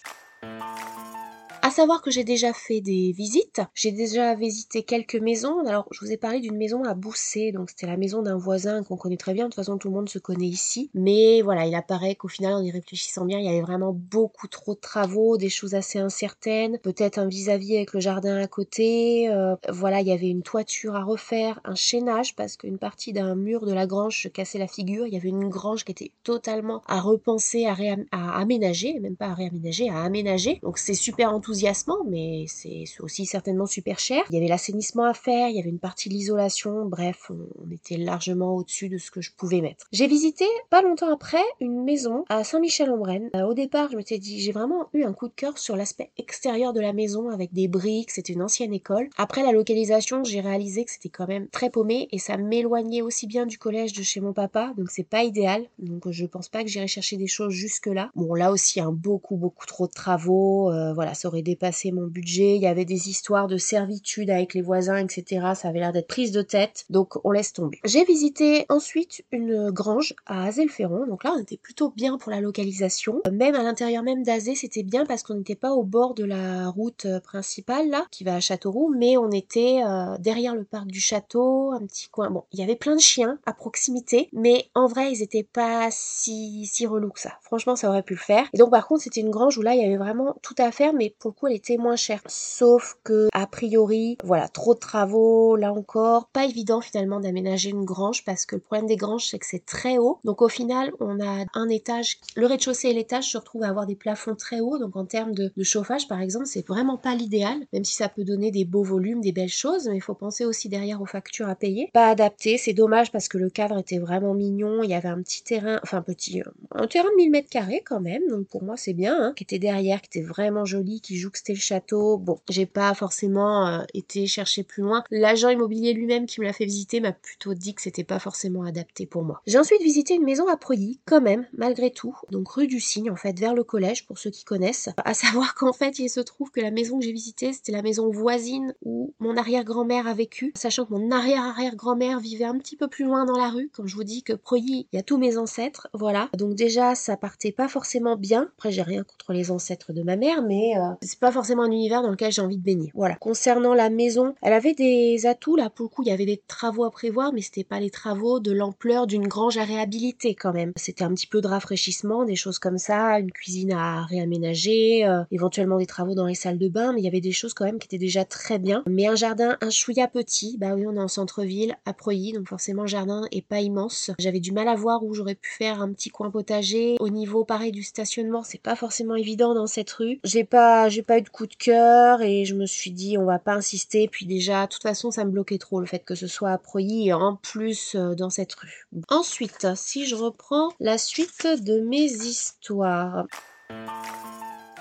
Savoir 1.75 2.01
que 2.01 2.09
j'ai 2.09 2.23
déjà 2.23 2.53
fait 2.53 2.79
des 2.79 3.11
visites, 3.11 3.59
j'ai 3.73 3.91
déjà 3.91 4.33
visité 4.33 4.83
quelques 4.83 5.17
maisons. 5.17 5.59
Alors, 5.67 5.85
je 5.91 5.99
vous 5.99 6.09
ai 6.09 6.15
parlé 6.15 6.39
d'une 6.39 6.55
maison 6.55 6.85
à 6.85 6.93
Boussé, 6.93 7.51
donc 7.51 7.69
c'était 7.69 7.85
la 7.85 7.97
maison 7.97 8.21
d'un 8.21 8.37
voisin 8.37 8.81
qu'on 8.81 8.95
connaît 8.95 9.17
très 9.17 9.33
bien. 9.33 9.43
De 9.43 9.49
toute 9.49 9.57
façon, 9.57 9.77
tout 9.77 9.89
le 9.89 9.95
monde 9.95 10.07
se 10.07 10.17
connaît 10.17 10.47
ici. 10.47 10.89
Mais 10.93 11.41
voilà, 11.41 11.65
il 11.65 11.75
apparaît 11.75 12.15
qu'au 12.15 12.29
final, 12.29 12.53
en 12.53 12.63
y 12.63 12.71
réfléchissant 12.71 13.25
bien, 13.25 13.39
il 13.39 13.45
y 13.45 13.49
avait 13.49 13.59
vraiment 13.59 13.91
beaucoup 13.91 14.47
trop 14.47 14.73
de 14.73 14.79
travaux, 14.79 15.35
des 15.35 15.49
choses 15.49 15.75
assez 15.75 15.99
incertaines, 15.99 16.79
peut-être 16.79 17.17
un 17.17 17.27
vis-à-vis 17.27 17.75
avec 17.75 17.91
le 17.91 17.99
jardin 17.99 18.37
à 18.37 18.47
côté. 18.47 19.27
Euh, 19.29 19.57
voilà, 19.67 19.99
il 19.99 20.07
y 20.07 20.13
avait 20.13 20.29
une 20.29 20.43
toiture 20.43 20.95
à 20.95 21.03
refaire, 21.03 21.59
un 21.65 21.75
chaînage 21.75 22.37
parce 22.37 22.55
qu'une 22.55 22.77
partie 22.77 23.11
d'un 23.11 23.35
mur 23.35 23.65
de 23.65 23.73
la 23.73 23.85
grange 23.85 24.23
se 24.23 24.29
cassait 24.29 24.59
la 24.59 24.67
figure. 24.67 25.07
Il 25.07 25.13
y 25.13 25.17
avait 25.17 25.27
une 25.27 25.49
grange 25.49 25.83
qui 25.83 25.91
était 25.91 26.11
totalement 26.23 26.81
à 26.87 27.01
repenser, 27.01 27.65
à, 27.65 27.75
à 28.13 28.39
aménager, 28.39 28.97
même 29.01 29.17
pas 29.17 29.27
à 29.27 29.33
réaménager, 29.33 29.89
à 29.89 30.03
aménager. 30.03 30.59
Donc 30.63 30.77
c'est 30.77 30.93
super 30.93 31.33
enthousiasmant 31.33 31.64
mais 32.07 32.45
c'est 32.47 32.85
aussi 32.99 33.25
certainement 33.25 33.65
super 33.65 33.99
cher. 33.99 34.23
Il 34.29 34.35
y 34.35 34.37
avait 34.37 34.47
l'assainissement 34.47 35.05
à 35.05 35.13
faire, 35.13 35.49
il 35.49 35.55
y 35.55 35.59
avait 35.59 35.69
une 35.69 35.79
partie 35.79 36.09
de 36.09 36.13
l'isolation, 36.13 36.85
bref, 36.85 37.31
on, 37.31 37.71
était 37.71 37.97
largement 37.97 38.55
au-dessus 38.55 38.89
de 38.89 38.97
ce 38.97 39.11
que 39.11 39.21
je 39.21 39.31
pouvais 39.35 39.61
mettre. 39.61 39.87
J'ai 39.91 40.07
visité 40.07 40.45
pas 40.69 40.81
longtemps 40.81 41.11
après 41.11 41.43
une 41.59 41.83
maison 41.83 42.23
à 42.29 42.43
Saint-Michel-en-Brenne. 42.43 43.29
Euh, 43.35 43.43
au 43.43 43.53
départ, 43.53 43.89
je 43.91 43.97
m'étais 43.97 44.17
dit, 44.17 44.39
j'ai 44.39 44.51
vraiment 44.51 44.87
eu 44.93 45.03
un 45.03 45.13
coup 45.13 45.27
de 45.27 45.33
cœur 45.33 45.57
sur 45.57 45.75
l'aspect 45.75 46.11
extérieur 46.17 46.73
de 46.73 46.79
la 46.79 46.93
maison 46.93 47.29
avec 47.29 47.53
des 47.53 47.67
briques, 47.67 48.11
c'était 48.11 48.33
une 48.33 48.43
ancienne 48.43 48.73
école. 48.73 49.09
Après 49.17 49.43
la 49.43 49.51
localisation, 49.51 50.23
j'ai 50.23 50.41
réalisé 50.41 50.85
que 50.85 50.91
c'était 50.91 51.09
quand 51.09 51.27
même 51.27 51.47
très 51.49 51.69
paumé 51.69 52.07
et 52.11 52.19
ça 52.19 52.37
m'éloignait 52.37 53.01
aussi 53.01 53.27
bien 53.27 53.45
du 53.45 53.57
collège 53.57 53.93
de 53.93 54.03
chez 54.03 54.21
mon 54.21 54.33
papa, 54.33 54.73
donc 54.77 54.89
c'est 54.89 55.03
pas 55.03 55.23
idéal. 55.23 55.65
Donc 55.79 56.09
je 56.11 56.25
pense 56.25 56.47
pas 56.47 56.63
que 56.63 56.69
j'irai 56.69 56.87
chercher 56.87 57.17
des 57.17 57.27
choses 57.27 57.53
jusque 57.53 57.87
là. 57.87 58.11
Bon 58.15 58.33
là 58.35 58.51
aussi, 58.51 58.79
un 58.79 58.91
beaucoup 58.91 59.35
beaucoup 59.35 59.65
trop 59.65 59.87
de 59.87 59.93
travaux, 59.93 60.71
euh, 60.71 60.93
voilà, 60.93 61.13
ça 61.13 61.27
aurait 61.27 61.41
dépasser 61.55 61.93
mon 61.93 62.07
budget, 62.07 62.57
il 62.57 62.61
y 62.61 62.67
avait 62.67 62.83
des 62.83 63.09
histoires 63.09 63.47
de 63.47 63.55
servitude 63.55 64.29
avec 64.29 64.53
les 64.53 64.61
voisins, 64.61 64.97
etc. 64.97 65.53
Ça 65.55 65.69
avait 65.69 65.79
l'air 65.79 65.93
d'être 65.93 66.07
prise 66.07 66.33
de 66.33 66.41
tête, 66.41 66.85
donc 66.89 67.13
on 67.23 67.31
laisse 67.31 67.53
tomber. 67.53 67.79
J'ai 67.85 68.03
visité 68.03 68.65
ensuite 68.67 69.23
une 69.31 69.71
grange 69.71 70.13
à 70.25 70.45
Azelferron, 70.47 71.07
donc 71.07 71.23
là 71.23 71.33
on 71.35 71.41
était 71.41 71.55
plutôt 71.55 71.93
bien 71.95 72.17
pour 72.17 72.29
la 72.29 72.41
localisation. 72.41 73.21
Même 73.31 73.55
à 73.55 73.63
l'intérieur 73.63 74.03
même 74.03 74.23
d'Azé, 74.23 74.53
c'était 74.55 74.83
bien 74.83 75.05
parce 75.05 75.23
qu'on 75.23 75.35
n'était 75.35 75.55
pas 75.55 75.71
au 75.71 75.83
bord 75.83 76.13
de 76.13 76.25
la 76.25 76.67
route 76.67 77.07
principale 77.23 77.89
là, 77.89 78.05
qui 78.11 78.25
va 78.25 78.35
à 78.35 78.39
Châteauroux, 78.41 78.93
mais 78.93 79.15
on 79.15 79.31
était 79.31 79.81
euh, 79.85 80.17
derrière 80.19 80.55
le 80.55 80.65
parc 80.65 80.87
du 80.87 80.99
château, 80.99 81.71
un 81.71 81.85
petit 81.85 82.09
coin. 82.09 82.29
Bon, 82.29 82.43
il 82.51 82.59
y 82.59 82.63
avait 82.63 82.75
plein 82.75 82.95
de 82.95 83.01
chiens 83.01 83.39
à 83.45 83.53
proximité, 83.53 84.27
mais 84.33 84.65
en 84.75 84.87
vrai 84.87 85.11
ils 85.13 85.23
étaient 85.23 85.43
pas 85.43 85.87
si, 85.89 86.65
si 86.65 86.85
relous 86.85 87.11
que 87.11 87.21
ça. 87.21 87.31
Franchement 87.41 87.77
ça 87.77 87.87
aurait 87.87 88.03
pu 88.03 88.15
le 88.15 88.19
faire. 88.19 88.45
Et 88.53 88.57
donc 88.57 88.71
par 88.71 88.87
contre 88.87 89.03
c'était 89.03 89.21
une 89.21 89.31
grange 89.31 89.57
où 89.57 89.61
là 89.61 89.73
il 89.73 89.81
y 89.81 89.85
avait 89.85 89.95
vraiment 89.95 90.35
tout 90.41 90.55
à 90.57 90.71
faire, 90.73 90.91
mais 90.93 91.15
pour 91.17 91.33
elle 91.47 91.55
était 91.55 91.77
moins 91.77 91.95
chère. 91.95 92.21
Sauf 92.27 92.97
que, 93.03 93.27
a 93.33 93.47
priori, 93.47 94.17
voilà, 94.23 94.47
trop 94.47 94.73
de 94.73 94.79
travaux, 94.79 95.55
là 95.55 95.73
encore, 95.73 96.27
pas 96.27 96.45
évident 96.45 96.81
finalement 96.81 97.19
d'aménager 97.19 97.69
une 97.69 97.85
grange 97.85 98.23
parce 98.25 98.45
que 98.45 98.55
le 98.55 98.61
problème 98.61 98.87
des 98.87 98.95
granges, 98.95 99.27
c'est 99.27 99.39
que 99.39 99.45
c'est 99.45 99.65
très 99.65 99.97
haut. 99.97 100.19
Donc 100.23 100.41
au 100.41 100.49
final, 100.49 100.91
on 100.99 101.19
a 101.19 101.45
un 101.53 101.69
étage, 101.69 102.17
le 102.35 102.47
rez-de-chaussée 102.47 102.89
et 102.89 102.93
l'étage 102.93 103.31
se 103.31 103.37
retrouvent 103.37 103.63
à 103.63 103.69
avoir 103.69 103.85
des 103.85 103.95
plafonds 103.95 104.35
très 104.35 104.59
hauts. 104.59 104.77
Donc 104.77 104.95
en 104.95 105.05
termes 105.05 105.33
de, 105.33 105.51
chauffage, 105.63 106.07
par 106.07 106.21
exemple, 106.21 106.45
c'est 106.45 106.65
vraiment 106.67 106.97
pas 106.97 107.15
l'idéal, 107.15 107.57
même 107.73 107.83
si 107.83 107.95
ça 107.95 108.09
peut 108.09 108.23
donner 108.23 108.51
des 108.51 108.65
beaux 108.65 108.83
volumes, 108.83 109.21
des 109.21 109.31
belles 109.31 109.49
choses, 109.49 109.87
mais 109.87 109.97
il 109.97 110.01
faut 110.01 110.13
penser 110.13 110.45
aussi 110.45 110.69
derrière 110.69 111.01
aux 111.01 111.05
factures 111.05 111.49
à 111.49 111.55
payer. 111.55 111.89
Pas 111.93 112.09
adapté, 112.09 112.57
c'est 112.57 112.73
dommage 112.73 113.11
parce 113.11 113.27
que 113.27 113.37
le 113.37 113.49
cadre 113.49 113.77
était 113.77 113.99
vraiment 113.99 114.33
mignon. 114.33 114.83
Il 114.83 114.89
y 114.89 114.93
avait 114.93 115.09
un 115.09 115.21
petit 115.21 115.43
terrain, 115.43 115.79
enfin 115.83 116.01
petit, 116.01 116.41
euh, 116.41 116.51
un 116.71 116.87
terrain 116.87 117.09
de 117.09 117.15
1000 117.15 117.31
mètres 117.31 117.49
carrés 117.49 117.83
quand 117.85 117.99
même. 117.99 118.21
Donc 118.29 118.47
pour 118.47 118.63
moi, 118.63 118.77
c'est 118.77 118.93
bien, 118.93 119.17
hein, 119.19 119.33
qui 119.35 119.43
était 119.43 119.59
derrière, 119.59 120.01
qui 120.01 120.19
était 120.19 120.27
vraiment 120.27 120.65
joli, 120.65 121.01
qui 121.01 121.17
joue 121.17 121.31
c'était 121.37 121.53
le 121.53 121.59
château. 121.59 122.17
Bon, 122.17 122.39
j'ai 122.49 122.65
pas 122.65 122.93
forcément 122.93 123.67
euh, 123.67 123.83
été 123.93 124.27
chercher 124.27 124.63
plus 124.63 124.83
loin. 124.83 125.03
L'agent 125.11 125.49
immobilier 125.49 125.93
lui-même 125.93 126.25
qui 126.25 126.39
me 126.39 126.45
l'a 126.45 126.53
fait 126.53 126.65
visiter 126.65 126.99
m'a 126.99 127.11
plutôt 127.11 127.53
dit 127.53 127.73
que 127.73 127.81
c'était 127.81 128.03
pas 128.03 128.19
forcément 128.19 128.63
adapté 128.63 129.05
pour 129.05 129.23
moi. 129.23 129.41
J'ai 129.47 129.59
ensuite 129.59 129.81
visité 129.81 130.15
une 130.15 130.23
maison 130.23 130.47
à 130.47 130.57
Preuilly, 130.57 130.99
quand 131.05 131.21
même, 131.21 131.47
malgré 131.57 131.91
tout. 131.91 132.15
Donc 132.31 132.49
rue 132.49 132.67
du 132.67 132.79
Cygne, 132.79 133.11
en 133.11 133.15
fait, 133.15 133.39
vers 133.39 133.53
le 133.53 133.63
collège, 133.63 134.05
pour 134.05 134.17
ceux 134.17 134.29
qui 134.29 134.43
connaissent. 134.43 134.89
À 135.03 135.13
savoir 135.13 135.55
qu'en 135.55 135.73
fait, 135.73 135.99
il 135.99 136.09
se 136.09 136.19
trouve 136.19 136.51
que 136.51 136.61
la 136.61 136.71
maison 136.71 136.99
que 136.99 137.05
j'ai 137.05 137.11
visitée, 137.11 137.53
c'était 137.53 137.71
la 137.71 137.81
maison 137.81 138.09
voisine 138.09 138.73
où 138.83 139.13
mon 139.19 139.37
arrière-grand-mère 139.37 140.07
a 140.07 140.13
vécu, 140.13 140.53
sachant 140.55 140.85
que 140.85 140.93
mon 140.93 141.11
arrière-arrière-grand-mère 141.11 142.19
vivait 142.19 142.45
un 142.45 142.57
petit 142.57 142.75
peu 142.75 142.87
plus 142.87 143.05
loin 143.05 143.25
dans 143.25 143.37
la 143.37 143.49
rue. 143.49 143.69
Comme 143.73 143.87
je 143.87 143.95
vous 143.95 144.03
dis 144.03 144.23
que 144.23 144.33
Preuilly, 144.33 144.87
il 144.91 144.95
y 144.95 144.99
a 144.99 145.03
tous 145.03 145.17
mes 145.17 145.37
ancêtres, 145.37 145.87
voilà. 145.93 146.29
Donc 146.37 146.55
déjà, 146.55 146.95
ça 146.95 147.17
partait 147.17 147.51
pas 147.51 147.67
forcément 147.67 148.15
bien. 148.15 148.49
Après, 148.57 148.71
j'ai 148.71 148.81
rien 148.81 149.03
contre 149.03 149.33
les 149.33 149.51
ancêtres 149.51 149.93
de 149.93 150.03
ma 150.03 150.15
mère, 150.15 150.41
mais 150.41 150.77
euh, 150.77 150.93
c'est 151.01 151.19
pas 151.19 151.24
pas 151.25 151.31
forcément 151.31 151.63
un 151.63 151.71
univers 151.71 152.03
dans 152.03 152.11
lequel 152.11 152.31
j'ai 152.31 152.43
envie 152.43 152.57
de 152.57 152.63
baigner. 152.63 152.91
Voilà. 152.93 153.15
Concernant 153.15 153.73
la 153.73 153.89
maison, 153.89 154.35
elle 154.43 154.53
avait 154.53 154.75
des 154.75 155.25
atouts 155.25 155.55
là 155.55 155.71
pour 155.71 155.85
le 155.85 155.89
coup, 155.89 156.03
il 156.03 156.09
y 156.09 156.11
avait 156.11 156.27
des 156.27 156.39
travaux 156.47 156.83
à 156.83 156.91
prévoir, 156.91 157.33
mais 157.33 157.41
c'était 157.41 157.63
pas 157.63 157.79
les 157.79 157.89
travaux 157.89 158.39
de 158.39 158.51
l'ampleur 158.51 159.07
d'une 159.07 159.27
grange 159.27 159.57
à 159.57 159.63
réhabiliter 159.63 160.35
quand 160.35 160.53
même. 160.53 160.71
C'était 160.75 161.03
un 161.03 161.11
petit 161.15 161.25
peu 161.25 161.41
de 161.41 161.47
rafraîchissement, 161.47 162.25
des 162.25 162.35
choses 162.35 162.59
comme 162.59 162.77
ça, 162.77 163.19
une 163.19 163.31
cuisine 163.31 163.73
à 163.73 164.03
réaménager, 164.03 165.03
euh, 165.07 165.23
éventuellement 165.31 165.79
des 165.79 165.87
travaux 165.87 166.13
dans 166.13 166.27
les 166.27 166.35
salles 166.35 166.59
de 166.59 166.67
bain, 166.67 166.93
mais 166.93 167.01
il 167.01 167.05
y 167.05 167.07
avait 167.07 167.21
des 167.21 167.31
choses 167.31 167.55
quand 167.55 167.65
même 167.65 167.79
qui 167.79 167.87
étaient 167.87 167.97
déjà 167.97 168.23
très 168.23 168.59
bien. 168.59 168.83
Mais 168.87 169.07
un 169.07 169.15
jardin 169.15 169.57
un 169.61 169.71
chouïa 169.71 170.07
petit, 170.07 170.59
bah 170.59 170.75
oui, 170.75 170.85
on 170.85 170.95
est 170.95 171.01
en 171.01 171.07
centre-ville, 171.07 171.75
à 171.85 171.93
Preuilly, 171.93 172.33
donc 172.33 172.47
forcément 172.47 172.83
le 172.83 172.87
jardin 172.87 173.23
est 173.31 173.41
pas 173.41 173.61
immense. 173.61 174.11
J'avais 174.19 174.39
du 174.39 174.51
mal 174.51 174.67
à 174.67 174.75
voir 174.75 175.03
où 175.03 175.15
j'aurais 175.15 175.33
pu 175.33 175.49
faire 175.49 175.81
un 175.81 175.91
petit 175.91 176.11
coin 176.11 176.29
potager. 176.29 176.97
Au 176.99 177.09
niveau 177.09 177.45
pareil 177.45 177.71
du 177.71 177.81
stationnement, 177.81 178.43
c'est 178.43 178.61
pas 178.61 178.75
forcément 178.75 179.15
évident 179.15 179.55
dans 179.55 179.65
cette 179.65 179.89
rue. 179.89 180.19
J'ai 180.23 180.43
pas 180.43 180.87
pas 181.05 181.17
eu 181.19 181.21
de 181.21 181.29
coup 181.29 181.47
de 181.47 181.55
cœur 181.55 182.21
et 182.21 182.45
je 182.45 182.55
me 182.55 182.65
suis 182.65 182.91
dit 182.91 183.17
on 183.17 183.25
va 183.25 183.39
pas 183.39 183.53
insister. 183.53 184.07
Puis 184.07 184.25
déjà, 184.25 184.65
de 184.65 184.71
toute 184.71 184.83
façon, 184.83 185.11
ça 185.11 185.25
me 185.25 185.31
bloquait 185.31 185.57
trop 185.57 185.79
le 185.79 185.85
fait 185.85 185.99
que 185.99 186.15
ce 186.15 186.27
soit 186.27 186.51
à 186.51 186.57
Proilly 186.57 187.13
en 187.13 187.35
plus 187.35 187.95
euh, 187.95 188.15
dans 188.15 188.29
cette 188.29 188.53
rue. 188.53 188.87
Ensuite, 189.09 189.67
si 189.75 190.05
je 190.05 190.15
reprends 190.15 190.69
la 190.79 190.97
suite 190.97 191.45
de 191.45 191.79
mes 191.81 192.05
histoires. 192.05 193.25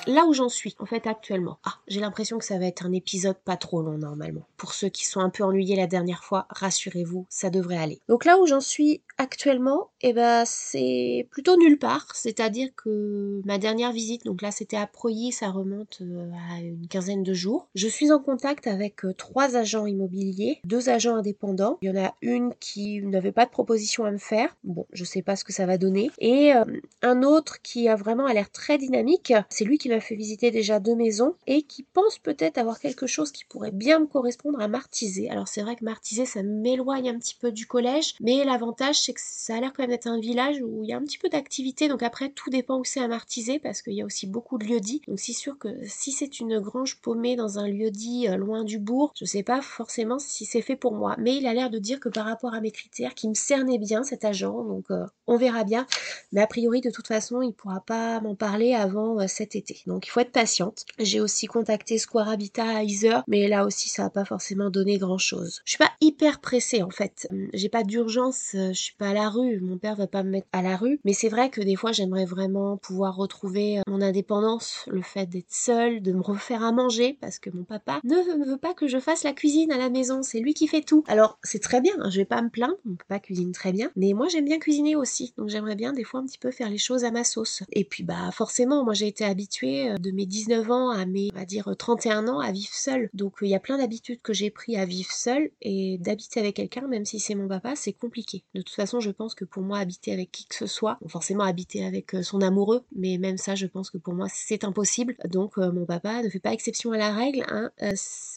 là 0.07 0.25
où 0.27 0.33
j'en 0.33 0.49
suis 0.49 0.75
en 0.79 0.87
fait 0.87 1.07
actuellement. 1.07 1.59
Ah, 1.65 1.75
j'ai 1.89 2.01
l'impression 2.01 2.39
que 2.39 2.45
ça 2.45 2.59
va 2.59 2.67
être 2.67 2.87
un 2.87 2.93
épisode 2.93 3.39
pas 3.45 3.57
trop 3.57 3.83
long 3.83 3.99
normalement. 3.99 4.47
Pour 4.57 4.75
ceux 4.75 4.89
qui 4.89 5.05
sont 5.05 5.21
un 5.21 5.31
peu 5.31 5.45
ennuyés 5.45 5.77
la 5.77 5.87
dernière 5.87 6.25
fois, 6.25 6.47
rassurez-vous, 6.51 7.27
ça 7.29 7.51
devrait 7.51 7.79
aller. 7.79 8.01
Donc 8.09 8.25
là 8.25 8.39
où 8.39 8.47
j'en 8.47 8.61
suis 8.61 9.03
actuellement, 9.19 9.91
eh 10.07 10.13
ben 10.13 10.45
c'est 10.45 11.27
plutôt 11.31 11.57
nulle 11.57 11.79
part. 11.79 12.07
C'est-à-dire 12.15 12.69
que 12.77 13.41
ma 13.47 13.57
dernière 13.57 13.91
visite, 13.91 14.27
donc 14.27 14.43
là 14.43 14.51
c'était 14.51 14.77
à 14.77 14.87
Proyer, 14.87 15.33
ça 15.33 15.51
remonte 15.51 16.03
euh, 16.03 16.31
à 16.51 16.61
une 16.61 16.87
quinzaine 16.89 17.23
de 17.23 17.33
jours. 17.33 17.69
Je 17.75 17.89
suis 17.89 18.13
en 18.13 18.19
contact 18.19 18.67
avec 18.67 19.07
euh, 19.07 19.15
trois 19.15 19.57
agents 19.57 19.87
immobiliers, 19.87 20.61
deux 20.65 20.91
agents 20.91 21.17
indépendants. 21.17 21.79
Il 21.81 21.89
y 21.89 21.99
en 21.99 22.05
a 22.05 22.15
une 22.21 22.53
qui 22.61 23.01
n'avait 23.01 23.33
pas 23.33 23.47
de 23.47 23.51
proposition 23.51 24.05
à 24.05 24.11
me 24.11 24.19
faire. 24.19 24.55
Bon, 24.63 24.87
je 24.93 25.05
sais 25.05 25.23
pas 25.23 25.37
ce 25.37 25.45
que 25.45 25.55
ça 25.55 25.65
va 25.65 25.79
donner. 25.79 26.11
Et 26.19 26.53
euh, 26.55 26.65
un 27.01 27.23
autre 27.23 27.63
qui 27.63 27.89
a 27.89 27.97
vraiment 27.97 28.27
l'air 28.27 28.51
très 28.51 28.77
dynamique. 28.77 29.33
C'est 29.49 29.65
lui 29.65 29.79
qui 29.79 29.89
m'a 29.89 30.01
fait 30.01 30.17
visiter 30.17 30.51
déjà 30.51 30.81
deux 30.81 30.97
maisons 30.97 31.35
et 31.47 31.63
qui 31.63 31.83
pense 31.83 32.19
peut-être 32.19 32.59
avoir 32.59 32.79
quelque 32.79 33.07
chose 33.07 33.33
qui 33.33 33.47
pourrait 33.47 33.73
bien 33.73 34.01
me 34.01 34.07
correspondre 34.07 34.61
à 34.61 34.69
Martisé. 34.69 35.31
Alors 35.31 35.49
c'est 35.49 35.63
vrai 35.63 35.77
que 35.77 35.85
Martisé 35.85 36.27
ça 36.27 36.43
m'éloigne 36.43 37.09
un 37.09 37.19
petit 37.19 37.37
peu 37.41 37.53
du 37.53 37.67
collège, 37.67 38.17
mais 38.21 38.45
l'avantage 38.45 39.01
c'est 39.01 39.15
que 39.15 39.21
ça 39.23 39.57
a 39.57 39.61
l'air 39.61 39.73
quand 39.73 39.83
même 39.83 39.94
un 40.07 40.19
village 40.19 40.61
où 40.63 40.83
il 40.83 40.89
y 40.89 40.93
a 40.93 40.97
un 40.97 41.03
petit 41.03 41.19
peu 41.19 41.29
d'activité. 41.29 41.89
Donc 41.89 42.03
après 42.03 42.31
tout 42.31 42.51
dépend 42.51 42.79
où 42.79 42.85
c'est 42.85 43.01
à 43.01 43.09
Martisé 43.09 43.59
parce 43.59 43.83
qu'il 43.83 43.95
y 43.95 44.03
a 44.03 44.05
aussi 44.05 44.27
beaucoup 44.27 44.59
de 44.59 44.65
lieux 44.65 44.81
dits. 44.81 45.03
Donc 45.09 45.19
c'est 45.19 45.33
sûr 45.33 45.59
que 45.59 45.69
si 45.85 46.13
c'est 46.13 46.41
une 46.41 46.61
grange 46.61 47.01
paumée 47.01 47.37
dans 47.37 47.59
un 47.59 47.69
lieu 47.69 47.91
dit 47.91 48.29
euh, 48.29 48.37
loin 48.37 48.65
du 48.65 48.79
bourg, 48.79 49.13
je 49.19 49.25
sais 49.25 49.43
pas 49.43 49.61
forcément 49.63 50.19
si 50.19 50.45
c'est 50.45 50.63
fait 50.63 50.77
pour 50.77 50.95
moi. 50.95 51.17
Mais 51.19 51.37
il 51.37 51.47
a 51.47 51.55
l'air 51.55 51.71
de 51.71 51.79
dire 51.79 52.01
que 52.01 52.09
par 52.09 52.27
rapport 52.27 52.55
à 52.55 52.61
mes 52.61 52.71
critères, 52.71 53.15
qui 53.15 53.29
me 53.29 53.35
cernait 53.35 53.79
bien 53.79 54.03
cet 54.03 54.25
agent, 54.25 54.65
donc 54.65 54.91
euh, 54.91 55.05
on 55.27 55.37
verra 55.37 55.65
bien. 55.65 55.87
Mais 56.33 56.41
a 56.41 56.47
priori 56.47 56.81
de 56.81 56.91
toute 56.91 57.07
façon 57.07 57.43
il 57.43 57.53
pourra 57.53 57.81
pas 57.81 58.21
m'en 58.21 58.35
parler 58.35 58.75
avant 58.75 59.21
euh, 59.21 59.27
cet 59.27 59.57
été. 59.57 59.83
Donc 59.87 60.07
il 60.07 60.11
faut 60.11 60.21
être 60.21 60.33
patiente. 60.33 60.85
J'ai 60.99 61.21
aussi 61.21 61.47
contacté 61.47 61.99
Square 61.99 62.29
Habitat 62.29 62.77
à 62.77 62.83
Iser, 62.83 63.19
mais 63.29 63.49
là 63.49 63.65
aussi 63.65 63.89
ça 63.89 64.05
va 64.05 64.11
pas 64.11 64.25
forcément 64.25 64.71
donner 64.71 64.99
grand 64.99 65.19
chose. 65.19 65.61
Je 65.65 65.73
suis 65.73 65.79
pas 65.79 65.93
hyper 66.01 66.41
pressée 66.41 66.83
en 66.83 66.91
fait. 66.91 67.29
J'ai 67.53 67.69
pas 67.69 67.85
d'urgence, 67.85 68.51
je 68.53 68.73
suis 68.73 68.95
pas 68.95 69.11
à 69.11 69.15
la 69.15 69.29
rue, 69.29 69.61
mon 69.61 69.79
père 69.85 69.97
va 69.97 70.07
pas 70.07 70.23
me 70.23 70.31
mettre 70.31 70.49
à 70.53 70.63
la 70.63 70.79
rue, 70.79 70.99
mais 71.05 71.13
c'est 71.13 71.29
vrai 71.29 71.51
que 71.51 71.61
des 71.61 71.77
fois 71.77 71.93
j'aimerais 71.93 72.25
vraiment 72.25 72.79
pouvoir 72.79 73.17
retrouver 73.17 73.83
mon 73.87 74.01
indépendance, 74.01 74.87
le 74.87 75.03
fait 75.03 75.27
d'être 75.27 75.53
seule, 75.53 76.01
de 76.01 76.13
me 76.13 76.23
refaire 76.23 76.65
à 76.65 76.73
manger, 76.73 77.19
parce 77.21 77.39
que 77.39 77.51
mon 77.51 77.65
papa 77.65 78.01
ne 78.03 78.47
veut 78.47 78.57
pas 78.57 78.73
que 78.73 78.89
je 78.89 78.99
fasse 78.99 79.25
la 79.25 79.35
cuisine 79.35 79.71
à 79.73 79.77
la 79.77 79.91
maison, 79.91 80.23
c'est 80.23 80.41
lui 80.41 80.55
qui 80.55 80.69
fait 80.69 80.81
tout. 80.81 81.05
Alors 81.07 81.39
c'est 81.43 81.61
très 81.61 81.83
bien, 81.83 81.93
hein, 81.99 82.09
je 82.09 82.17
vais 82.17 82.25
pas 82.25 82.41
me 82.41 82.49
plaindre, 82.49 82.79
mon 82.87 82.95
papa 82.95 83.21
cuisine 83.21 83.53
très 83.53 83.73
bien, 83.73 83.91
mais 83.95 84.15
moi 84.15 84.27
j'aime 84.29 84.47
bien 84.47 84.59
cuisiner 84.59 84.97
aussi, 84.97 85.35
donc 85.37 85.51
j'aimerais 85.51 85.77
bien 85.77 85.93
des 85.93 86.05
fois 86.05 86.21
un 86.21 86.25
petit 86.25 86.39
peu 86.39 86.51
faire 86.51 86.71
les 86.71 86.79
choses 86.79 87.05
à 87.05 87.11
ma 87.11 87.23
sauce. 87.23 87.63
Et 87.71 87.85
puis 87.85 88.05
bah 88.05 88.31
forcément, 88.33 88.85
moi 88.85 88.95
j'ai 88.95 89.09
été 89.09 89.27
habituée 89.27 89.91
euh, 89.91 89.99
de 89.99 90.13
mes 90.13 90.25
19 90.25 90.71
ans 90.71 90.89
à 90.89 91.05
mes, 91.05 91.29
on 91.35 91.39
va 91.39 91.45
dire, 91.45 91.71
31 91.79 92.27
ans 92.29 92.41
à 92.41 92.53
vivre 92.53 92.73
seule. 92.73 93.11
Donc 93.13 93.35
il 93.43 93.49
y 93.49 93.55
a 93.55 93.61
plein 93.61 93.77
d'habitudes 93.77 94.23
que 94.23 94.33
j'ai 94.33 94.49
pris 94.49 94.79
à 94.79 94.87
vivre 94.87 95.13
seule 95.13 95.51
et 95.61 95.99
d'habiter 95.99 96.41
avec 96.41 96.57
quelqu'un, 96.57 96.89
même 96.89 97.05
si 97.05 97.21
c'est 97.21 97.35
mon 97.35 97.49
papa, 97.49 97.77
c'est 97.77 97.93
compliqué. 97.93 98.45
De 98.55 98.63
toute 98.63 98.75
façon, 98.75 99.01
je 99.01 99.11
pense 99.11 99.35
que 99.35 99.45
pour 99.45 99.63
moi, 99.63 99.74
habiter 99.79 100.13
avec 100.13 100.31
qui 100.31 100.47
que 100.47 100.55
ce 100.55 100.67
soit, 100.67 100.99
forcément 101.09 101.45
habiter 101.45 101.85
avec 101.85 102.15
euh, 102.15 102.23
son 102.23 102.41
amoureux, 102.41 102.85
mais 102.95 103.19
même 103.19 103.37
ça, 103.37 103.55
je 103.55 103.67
pense 103.67 103.91
que 103.91 103.99
pour 103.99 104.15
moi, 104.15 104.27
c'est 104.33 104.65
impossible. 104.65 105.17
Donc 105.25 105.59
euh, 105.59 105.73
mon 105.73 105.85
papa 105.87 106.23
ne 106.23 106.29
fait 106.29 106.39
pas 106.39 106.53
exception 106.53 106.93
à 106.93 106.99
la 106.99 107.13
règle, 107.13 107.45
hein, 107.49 107.71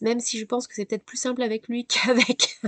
même 0.02 0.20
si 0.20 0.38
je 0.40 0.46
pense 0.46 0.68
que 0.68 0.76
c'est 0.76 0.86
peut-être 0.86 1.06
plus 1.06 1.18
simple 1.18 1.42
avec 1.42 1.68
lui 1.68 1.86
qu'avec 1.88 2.60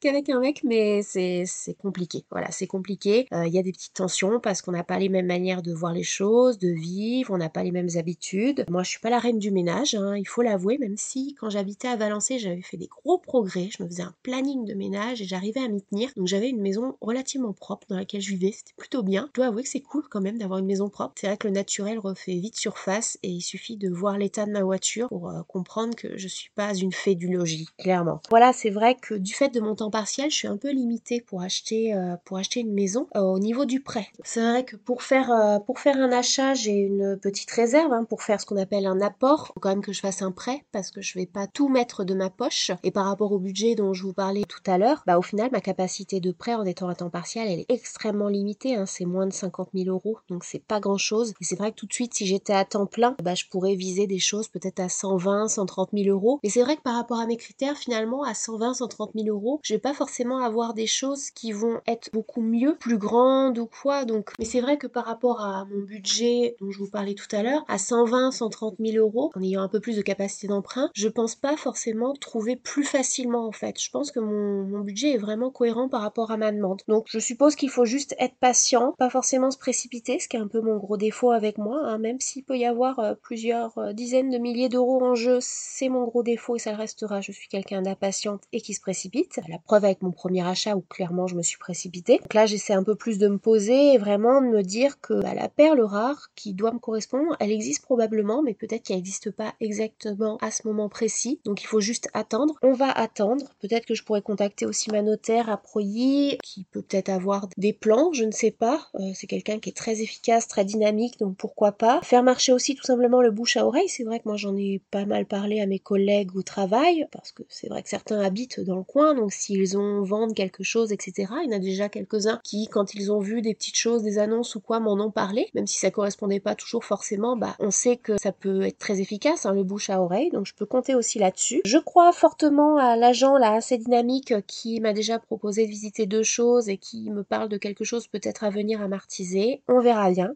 qu'avec 0.00 0.28
un 0.28 0.40
mec, 0.40 0.62
mais 0.64 1.02
c'est 1.02 1.46
compliqué. 1.78 2.24
Voilà, 2.30 2.50
c'est 2.50 2.66
compliqué. 2.66 3.26
Il 3.32 3.52
y 3.52 3.58
a 3.58 3.62
des 3.62 3.72
petites 3.72 3.94
tensions 3.94 4.40
parce 4.40 4.62
qu'on 4.62 4.72
n'a 4.72 4.84
pas 4.84 4.98
les 4.98 5.08
mêmes 5.08 5.26
manières 5.26 5.62
de 5.62 5.72
voir 5.72 5.92
les 5.92 6.02
choses, 6.02 6.58
de 6.58 6.68
vivre, 6.68 7.32
on 7.32 7.38
n'a 7.38 7.48
pas 7.48 7.62
les 7.62 7.70
mêmes 7.70 7.88
habitudes. 7.96 8.64
Moi, 8.68 8.82
je 8.82 8.90
suis 8.90 9.00
pas 9.00 9.10
la 9.10 9.18
reine 9.18 9.38
du 9.38 9.50
ménage, 9.50 9.94
hein, 9.94 10.16
il 10.16 10.26
faut 10.26 10.42
l'avouer, 10.42 10.78
même 10.78 10.96
si 10.96 11.34
quand 11.34 11.50
j'habitais 11.50 11.88
à 11.88 11.96
Valençay, 11.96 12.38
j'avais 12.38 12.62
fait 12.62 12.76
des 12.76 12.88
gros 12.88 13.18
progrès. 13.18 13.68
Je 13.76 13.82
me 13.82 13.88
faisais 13.88 14.02
un 14.02 14.14
planning 14.22 14.64
de 14.64 14.74
ménage 14.74 15.20
et 15.20 15.24
j'arrivais 15.24 15.60
à 15.60 15.68
m'y 15.68 15.82
tenir. 15.82 16.10
Donc 16.16 16.26
j'avais 16.26 16.48
une 16.48 16.60
maison 16.60 16.96
relativement 17.00 17.52
propre 17.52 17.91
dans 17.92 17.98
laquelle 17.98 18.20
je 18.20 18.30
vivais, 18.30 18.52
c'était 18.52 18.72
plutôt 18.76 19.02
bien. 19.02 19.28
Je 19.34 19.40
dois 19.40 19.46
avouer 19.48 19.62
que 19.62 19.68
c'est 19.68 19.80
cool 19.80 20.02
quand 20.10 20.20
même 20.20 20.38
d'avoir 20.38 20.58
une 20.58 20.66
maison 20.66 20.88
propre. 20.88 21.14
C'est 21.20 21.26
vrai 21.26 21.36
que 21.36 21.46
le 21.46 21.52
naturel 21.52 21.98
refait 21.98 22.34
vite 22.34 22.56
surface 22.56 23.18
et 23.22 23.28
il 23.28 23.42
suffit 23.42 23.76
de 23.76 23.88
voir 23.88 24.18
l'état 24.18 24.46
de 24.46 24.50
ma 24.50 24.62
voiture 24.62 25.08
pour 25.08 25.30
euh, 25.30 25.42
comprendre 25.46 25.94
que 25.94 26.16
je 26.16 26.28
suis 26.28 26.50
pas 26.54 26.74
une 26.74 26.92
fée 26.92 27.14
du 27.14 27.32
logis, 27.32 27.68
clairement. 27.78 28.20
Voilà, 28.30 28.52
c'est 28.52 28.70
vrai 28.70 28.96
que 28.96 29.14
du 29.14 29.34
fait 29.34 29.50
de 29.50 29.60
mon 29.60 29.74
temps 29.74 29.90
partiel, 29.90 30.30
je 30.30 30.36
suis 30.36 30.48
un 30.48 30.56
peu 30.56 30.70
limitée 30.70 31.20
pour 31.20 31.42
acheter 31.42 31.94
euh, 31.94 32.16
pour 32.24 32.38
acheter 32.38 32.60
une 32.60 32.72
maison 32.72 33.08
euh, 33.16 33.20
au 33.20 33.38
niveau 33.38 33.64
du 33.64 33.80
prêt. 33.80 34.08
C'est 34.24 34.40
vrai 34.40 34.64
que 34.64 34.76
pour 34.76 35.02
faire 35.02 35.60
pour 35.66 35.78
faire 35.78 35.96
un 35.96 36.12
achat, 36.12 36.54
j'ai 36.54 36.72
une 36.72 37.18
petite 37.20 37.50
réserve 37.50 37.92
hein, 37.92 38.04
pour 38.04 38.22
faire 38.22 38.40
ce 38.40 38.46
qu'on 38.46 38.56
appelle 38.56 38.86
un 38.86 39.00
apport. 39.00 39.48
Faut 39.48 39.60
quand 39.60 39.68
même 39.68 39.82
que 39.82 39.92
je 39.92 40.00
fasse 40.00 40.22
un 40.22 40.32
prêt 40.32 40.64
parce 40.72 40.90
que 40.90 41.00
je 41.00 41.18
vais 41.18 41.26
pas 41.26 41.46
tout 41.46 41.68
mettre 41.68 42.04
de 42.04 42.14
ma 42.14 42.30
poche. 42.30 42.70
Et 42.82 42.90
par 42.90 43.06
rapport 43.06 43.32
au 43.32 43.38
budget 43.38 43.74
dont 43.74 43.92
je 43.92 44.02
vous 44.02 44.12
parlais 44.12 44.44
tout 44.48 44.62
à 44.70 44.78
l'heure, 44.78 45.02
bah 45.06 45.18
au 45.18 45.22
final 45.22 45.50
ma 45.52 45.60
capacité 45.60 46.20
de 46.20 46.32
prêt 46.32 46.54
en 46.54 46.64
étant 46.64 46.88
à 46.88 46.94
temps 46.94 47.10
partiel, 47.10 47.48
elle 47.48 47.60
est 47.60 47.70
extrêmement 47.82 48.28
limitée. 48.28 48.76
Hein. 48.76 48.86
C'est 48.86 49.04
moins 49.04 49.26
de 49.26 49.32
50 49.32 49.70
000 49.74 49.88
euros, 49.88 50.18
donc 50.28 50.44
c'est 50.44 50.62
pas 50.62 50.78
grand 50.78 50.98
chose. 50.98 51.34
Et 51.40 51.44
c'est 51.44 51.56
vrai 51.56 51.72
que 51.72 51.76
tout 51.76 51.86
de 51.86 51.92
suite, 51.92 52.14
si 52.14 52.26
j'étais 52.26 52.52
à 52.52 52.64
temps 52.64 52.86
plein, 52.86 53.16
bah 53.20 53.34
je 53.34 53.44
pourrais 53.50 53.74
viser 53.74 54.06
des 54.06 54.20
choses 54.20 54.46
peut-être 54.46 54.78
à 54.78 54.88
120, 54.88 55.48
130 55.48 55.90
000 55.92 56.08
euros. 56.08 56.38
Mais 56.44 56.48
c'est 56.48 56.62
vrai 56.62 56.76
que 56.76 56.82
par 56.82 56.94
rapport 56.94 57.18
à 57.18 57.26
mes 57.26 57.36
critères, 57.36 57.76
finalement, 57.76 58.22
à 58.22 58.34
120, 58.34 58.74
130 58.74 59.10
000 59.16 59.36
euros, 59.36 59.58
je 59.64 59.74
vais 59.74 59.80
pas 59.80 59.94
forcément 59.94 60.38
avoir 60.38 60.74
des 60.74 60.86
choses 60.86 61.30
qui 61.30 61.50
vont 61.50 61.80
être 61.88 62.10
beaucoup 62.12 62.40
mieux, 62.40 62.76
plus 62.78 62.98
grandes 62.98 63.58
ou 63.58 63.66
quoi. 63.66 64.04
Donc, 64.04 64.30
mais 64.38 64.44
c'est 64.44 64.60
vrai 64.60 64.78
que 64.78 64.86
par 64.86 65.04
rapport 65.04 65.40
à 65.40 65.64
mon 65.64 65.82
budget 65.82 66.56
dont 66.60 66.70
je 66.70 66.78
vous 66.78 66.88
parlais 66.88 67.14
tout 67.14 67.34
à 67.34 67.42
l'heure, 67.42 67.64
à 67.66 67.78
120, 67.78 68.30
130 68.30 68.76
000 68.78 68.96
euros, 68.96 69.32
en 69.34 69.42
ayant 69.42 69.62
un 69.62 69.68
peu 69.68 69.80
plus 69.80 69.96
de 69.96 70.02
capacité 70.02 70.46
d'emprunt, 70.46 70.90
je 70.94 71.08
pense 71.08 71.34
pas 71.34 71.56
forcément 71.56 72.14
trouver 72.14 72.54
plus 72.54 72.84
facilement 72.84 73.46
en 73.46 73.52
fait. 73.52 73.80
Je 73.80 73.90
pense 73.90 74.12
que 74.12 74.20
mon, 74.20 74.62
mon 74.64 74.80
budget 74.80 75.14
est 75.14 75.18
vraiment 75.18 75.50
cohérent 75.50 75.88
par 75.88 76.02
rapport 76.02 76.30
à 76.30 76.36
ma 76.36 76.52
demande. 76.52 76.82
Donc 76.88 77.06
je 77.08 77.18
suppose 77.18 77.56
qu'il 77.56 77.70
faut 77.72 77.84
juste 77.84 78.14
être 78.18 78.34
patient, 78.38 78.94
pas 78.98 79.10
forcément 79.10 79.50
se 79.50 79.58
précipiter, 79.58 80.18
ce 80.18 80.28
qui 80.28 80.36
est 80.36 80.40
un 80.40 80.48
peu 80.48 80.60
mon 80.60 80.76
gros 80.76 80.96
défaut 80.96 81.30
avec 81.30 81.58
moi, 81.58 81.80
hein. 81.84 81.98
même 81.98 82.20
s'il 82.20 82.44
peut 82.44 82.56
y 82.56 82.66
avoir 82.66 82.98
euh, 82.98 83.14
plusieurs 83.20 83.76
euh, 83.78 83.92
dizaines 83.92 84.30
de 84.30 84.38
milliers 84.38 84.68
d'euros 84.68 85.02
en 85.02 85.14
jeu, 85.14 85.38
c'est 85.40 85.88
mon 85.88 86.04
gros 86.04 86.22
défaut 86.22 86.56
et 86.56 86.58
ça 86.58 86.72
le 86.72 86.76
restera. 86.76 87.20
Je 87.20 87.32
suis 87.32 87.48
quelqu'un 87.48 87.82
d'impatiente 87.82 88.42
et 88.52 88.60
qui 88.60 88.74
se 88.74 88.80
précipite. 88.80 89.40
La 89.48 89.58
preuve 89.58 89.84
avec 89.84 90.02
mon 90.02 90.12
premier 90.12 90.46
achat 90.46 90.76
où 90.76 90.82
clairement 90.82 91.26
je 91.26 91.34
me 91.34 91.42
suis 91.42 91.58
précipitée. 91.58 92.18
Donc 92.18 92.34
là 92.34 92.46
j'essaie 92.46 92.74
un 92.74 92.84
peu 92.84 92.94
plus 92.94 93.18
de 93.18 93.28
me 93.28 93.38
poser 93.38 93.94
et 93.94 93.98
vraiment 93.98 94.40
de 94.40 94.46
me 94.46 94.62
dire 94.62 95.00
que 95.00 95.14
bah, 95.22 95.34
la 95.34 95.48
perle 95.48 95.80
rare 95.80 96.28
qui 96.34 96.52
doit 96.52 96.72
me 96.72 96.78
correspondre, 96.78 97.36
elle 97.40 97.52
existe 97.52 97.82
probablement, 97.82 98.42
mais 98.42 98.54
peut-être 98.54 98.82
qu'elle 98.84 98.96
n'existe 98.96 99.30
pas 99.30 99.54
exactement 99.60 100.38
à 100.40 100.50
ce 100.50 100.66
moment 100.66 100.88
précis. 100.88 101.40
Donc 101.44 101.62
il 101.62 101.66
faut 101.66 101.80
juste 101.80 102.08
attendre. 102.14 102.54
On 102.62 102.72
va 102.72 102.90
attendre. 102.90 103.46
Peut-être 103.60 103.86
que 103.86 103.94
je 103.94 104.04
pourrais 104.04 104.22
contacter 104.22 104.66
aussi 104.66 104.90
ma 104.90 105.02
notaire 105.02 105.48
à 105.48 105.56
Proyi, 105.56 106.38
qui 106.42 106.64
peut 106.64 106.82
peut-être 106.82 107.08
avoir 107.08 107.48
des 107.62 107.72
plans, 107.72 108.12
je 108.12 108.24
ne 108.24 108.32
sais 108.32 108.50
pas. 108.50 108.88
Euh, 108.96 109.12
c'est 109.14 109.28
quelqu'un 109.28 109.60
qui 109.60 109.70
est 109.70 109.76
très 109.76 110.02
efficace, 110.02 110.48
très 110.48 110.64
dynamique, 110.64 111.18
donc 111.20 111.36
pourquoi 111.36 111.72
pas. 111.72 112.00
Faire 112.02 112.24
marcher 112.24 112.52
aussi 112.52 112.74
tout 112.74 112.82
simplement 112.82 113.22
le 113.22 113.30
bouche 113.30 113.56
à 113.56 113.64
oreille. 113.64 113.88
C'est 113.88 114.02
vrai 114.02 114.18
que 114.18 114.24
moi 114.26 114.36
j'en 114.36 114.56
ai 114.56 114.82
pas 114.90 115.06
mal 115.06 115.26
parlé 115.26 115.60
à 115.60 115.66
mes 115.66 115.78
collègues 115.78 116.36
au 116.36 116.42
travail, 116.42 117.06
parce 117.12 117.30
que 117.30 117.44
c'est 117.48 117.68
vrai 117.68 117.82
que 117.82 117.88
certains 117.88 118.20
habitent 118.20 118.60
dans 118.60 118.76
le 118.76 118.82
coin, 118.82 119.14
donc 119.14 119.32
s'ils 119.32 119.78
ont 119.78 120.02
vendent 120.02 120.34
quelque 120.34 120.64
chose, 120.64 120.92
etc. 120.92 121.32
Il 121.44 121.50
y 121.50 121.54
en 121.54 121.56
a 121.56 121.60
déjà 121.60 121.88
quelques-uns 121.88 122.40
qui, 122.42 122.66
quand 122.66 122.94
ils 122.94 123.12
ont 123.12 123.20
vu 123.20 123.42
des 123.42 123.54
petites 123.54 123.76
choses, 123.76 124.02
des 124.02 124.18
annonces 124.18 124.56
ou 124.56 124.60
quoi, 124.60 124.80
m'en 124.80 124.94
ont 124.94 125.12
parlé, 125.12 125.48
même 125.54 125.68
si 125.68 125.78
ça 125.78 125.92
correspondait 125.92 126.40
pas 126.40 126.56
toujours 126.56 126.84
forcément, 126.84 127.36
bah 127.36 127.54
on 127.60 127.70
sait 127.70 127.96
que 127.96 128.18
ça 128.18 128.32
peut 128.32 128.62
être 128.62 128.78
très 128.78 129.00
efficace, 129.00 129.46
hein, 129.46 129.54
le 129.54 129.62
bouche 129.62 129.88
à 129.88 130.02
oreille, 130.02 130.30
donc 130.30 130.46
je 130.46 130.54
peux 130.54 130.66
compter 130.66 130.96
aussi 130.96 131.20
là-dessus. 131.20 131.60
Je 131.64 131.78
crois 131.78 132.12
fortement 132.12 132.76
à 132.76 132.96
l'agent 132.96 133.38
là 133.38 133.52
assez 133.52 133.78
dynamique 133.78 134.34
qui 134.48 134.80
m'a 134.80 134.92
déjà 134.92 135.20
proposé 135.20 135.64
de 135.64 135.70
visiter 135.70 136.06
deux 136.06 136.24
choses 136.24 136.68
et 136.68 136.76
qui 136.76 137.08
me 137.08 137.22
parle 137.22 137.51
quelque 137.56 137.84
chose 137.84 138.06
peut-être 138.08 138.44
à 138.44 138.50
venir 138.50 138.80
à 138.80 138.88
Martiser. 138.88 139.62
On 139.68 139.80
verra 139.80 140.10
bien. 140.10 140.34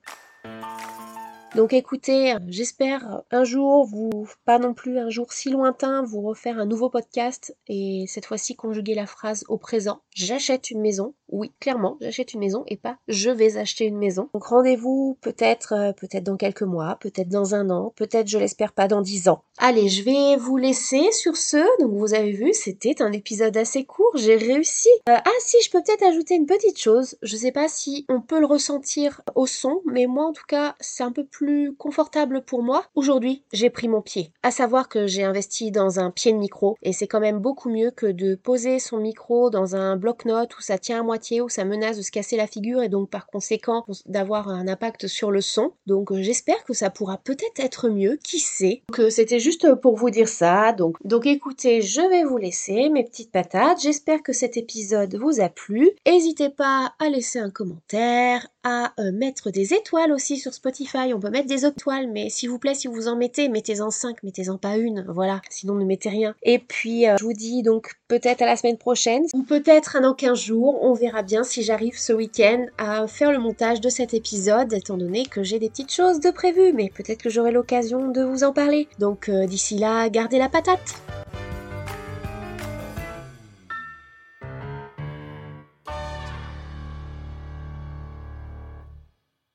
Donc 1.56 1.72
écoutez, 1.72 2.34
j'espère 2.48 3.22
un 3.30 3.44
jour 3.44 3.86
vous, 3.86 4.28
pas 4.44 4.58
non 4.58 4.74
plus 4.74 4.98
un 4.98 5.08
jour 5.08 5.32
si 5.32 5.48
lointain, 5.48 6.02
vous 6.02 6.20
refaire 6.20 6.58
un 6.58 6.66
nouveau 6.66 6.90
podcast 6.90 7.56
et 7.66 8.04
cette 8.08 8.26
fois-ci 8.26 8.56
conjuguer 8.56 8.94
la 8.94 9.06
phrase 9.06 9.42
au 9.48 9.56
présent. 9.56 10.02
J'achète 10.14 10.70
une 10.70 10.82
maison. 10.82 11.14
Oui, 11.28 11.52
clairement, 11.58 11.96
j'achète 12.02 12.34
une 12.34 12.40
maison 12.40 12.64
et 12.68 12.76
pas 12.76 12.98
je 13.08 13.30
vais 13.30 13.56
acheter 13.56 13.86
une 13.86 13.96
maison. 13.96 14.28
Donc 14.34 14.44
rendez-vous 14.44 15.16
peut-être, 15.22 15.72
euh, 15.72 15.92
peut-être 15.92 16.24
dans 16.24 16.36
quelques 16.36 16.62
mois, 16.62 16.98
peut-être 17.00 17.30
dans 17.30 17.54
un 17.54 17.70
an, 17.70 17.92
peut-être 17.96 18.28
je 18.28 18.38
l'espère 18.38 18.72
pas 18.72 18.86
dans 18.86 19.00
dix 19.00 19.28
ans. 19.28 19.42
Allez, 19.58 19.88
je 19.88 20.02
vais 20.02 20.36
vous 20.36 20.58
laisser 20.58 21.10
sur 21.12 21.38
ce. 21.38 21.56
Donc 21.80 21.94
vous 21.94 22.12
avez 22.12 22.32
vu, 22.32 22.52
c'était 22.52 23.00
un 23.00 23.12
épisode 23.12 23.56
assez 23.56 23.84
court. 23.84 24.12
J'ai 24.14 24.36
réussi. 24.36 24.90
Euh, 25.08 25.16
ah 25.16 25.30
si, 25.40 25.56
je 25.62 25.70
peux 25.70 25.82
peut-être 25.82 26.04
ajouter 26.04 26.34
une 26.34 26.46
petite 26.46 26.78
chose. 26.78 27.16
Je 27.22 27.36
sais 27.36 27.52
pas 27.52 27.66
si 27.68 28.04
on 28.10 28.20
peut 28.20 28.40
le 28.40 28.46
ressentir 28.46 29.22
au 29.34 29.46
son, 29.46 29.80
mais 29.86 30.06
moi 30.06 30.26
en 30.26 30.32
tout 30.32 30.46
cas, 30.46 30.76
c'est 30.80 31.02
un 31.02 31.12
peu 31.12 31.24
plus 31.24 31.45
plus 31.46 31.76
confortable 31.76 32.42
pour 32.42 32.64
moi, 32.64 32.86
aujourd'hui 32.96 33.44
j'ai 33.52 33.70
pris 33.70 33.86
mon 33.86 34.02
pied. 34.02 34.32
À 34.42 34.50
savoir 34.50 34.88
que 34.88 35.06
j'ai 35.06 35.22
investi 35.22 35.70
dans 35.70 36.00
un 36.00 36.10
pied 36.10 36.32
de 36.32 36.38
micro 36.38 36.76
et 36.82 36.92
c'est 36.92 37.06
quand 37.06 37.20
même 37.20 37.38
beaucoup 37.38 37.70
mieux 37.70 37.92
que 37.92 38.06
de 38.06 38.34
poser 38.34 38.80
son 38.80 38.96
micro 38.96 39.48
dans 39.48 39.76
un 39.76 39.94
bloc-notes 39.94 40.58
où 40.58 40.60
ça 40.60 40.76
tient 40.76 40.98
à 40.98 41.02
moitié, 41.04 41.40
où 41.40 41.48
ça 41.48 41.64
menace 41.64 41.98
de 41.98 42.02
se 42.02 42.10
casser 42.10 42.36
la 42.36 42.48
figure 42.48 42.82
et 42.82 42.88
donc 42.88 43.10
par 43.10 43.28
conséquent 43.28 43.86
d'avoir 44.06 44.48
un 44.48 44.66
impact 44.66 45.06
sur 45.06 45.30
le 45.30 45.40
son. 45.40 45.70
Donc 45.86 46.10
euh, 46.10 46.20
j'espère 46.20 46.64
que 46.64 46.74
ça 46.74 46.90
pourra 46.90 47.16
peut-être 47.18 47.60
être 47.60 47.90
mieux, 47.90 48.18
qui 48.24 48.40
sait. 48.40 48.82
Que 48.92 49.08
c'était 49.08 49.38
juste 49.38 49.72
pour 49.76 49.94
vous 49.94 50.10
dire 50.10 50.28
ça. 50.28 50.72
Donc, 50.72 50.96
donc 51.04 51.26
écoutez, 51.26 51.80
je 51.80 52.00
vais 52.00 52.24
vous 52.24 52.38
laisser 52.38 52.88
mes 52.88 53.04
petites 53.04 53.30
patates. 53.30 53.82
J'espère 53.82 54.24
que 54.24 54.32
cet 54.32 54.56
épisode 54.56 55.14
vous 55.14 55.40
a 55.40 55.48
plu. 55.48 55.90
N'hésitez 56.08 56.50
pas 56.50 56.92
à 56.98 57.08
laisser 57.08 57.38
un 57.38 57.50
commentaire, 57.50 58.48
euh, 58.66 59.12
mettre 59.12 59.50
des 59.50 59.74
étoiles 59.74 60.12
aussi 60.12 60.38
sur 60.38 60.52
Spotify. 60.52 61.12
On 61.14 61.20
peut 61.20 61.30
mettre 61.30 61.46
des 61.46 61.64
étoiles, 61.64 62.08
mais 62.10 62.30
s'il 62.30 62.50
vous 62.50 62.58
plaît, 62.58 62.74
si 62.74 62.88
vous 62.88 63.08
en 63.08 63.16
mettez, 63.16 63.48
mettez-en 63.48 63.90
5, 63.90 64.22
mettez-en 64.22 64.58
pas 64.58 64.76
une. 64.76 65.04
Voilà, 65.08 65.40
sinon 65.50 65.74
ne 65.74 65.84
mettez 65.84 66.08
rien. 66.08 66.34
Et 66.42 66.58
puis, 66.58 67.08
euh, 67.08 67.16
je 67.18 67.24
vous 67.24 67.32
dis 67.32 67.62
donc 67.62 67.94
peut-être 68.08 68.42
à 68.42 68.46
la 68.46 68.56
semaine 68.56 68.78
prochaine, 68.78 69.24
ou 69.34 69.42
peut-être 69.42 70.00
dans 70.00 70.14
15 70.14 70.38
jours. 70.38 70.78
On 70.82 70.94
verra 70.94 71.22
bien 71.22 71.44
si 71.44 71.62
j'arrive 71.62 71.98
ce 71.98 72.12
week-end 72.12 72.66
à 72.78 73.06
faire 73.06 73.32
le 73.32 73.38
montage 73.38 73.80
de 73.80 73.88
cet 73.88 74.14
épisode, 74.14 74.72
étant 74.72 74.96
donné 74.96 75.26
que 75.26 75.42
j'ai 75.42 75.58
des 75.58 75.68
petites 75.68 75.92
choses 75.92 76.20
de 76.20 76.30
prévues, 76.30 76.72
mais 76.72 76.90
peut-être 76.94 77.22
que 77.22 77.30
j'aurai 77.30 77.52
l'occasion 77.52 78.08
de 78.08 78.22
vous 78.22 78.44
en 78.44 78.52
parler. 78.52 78.88
Donc 78.98 79.28
euh, 79.28 79.46
d'ici 79.46 79.78
là, 79.78 80.08
gardez 80.08 80.38
la 80.38 80.48
patate 80.48 80.94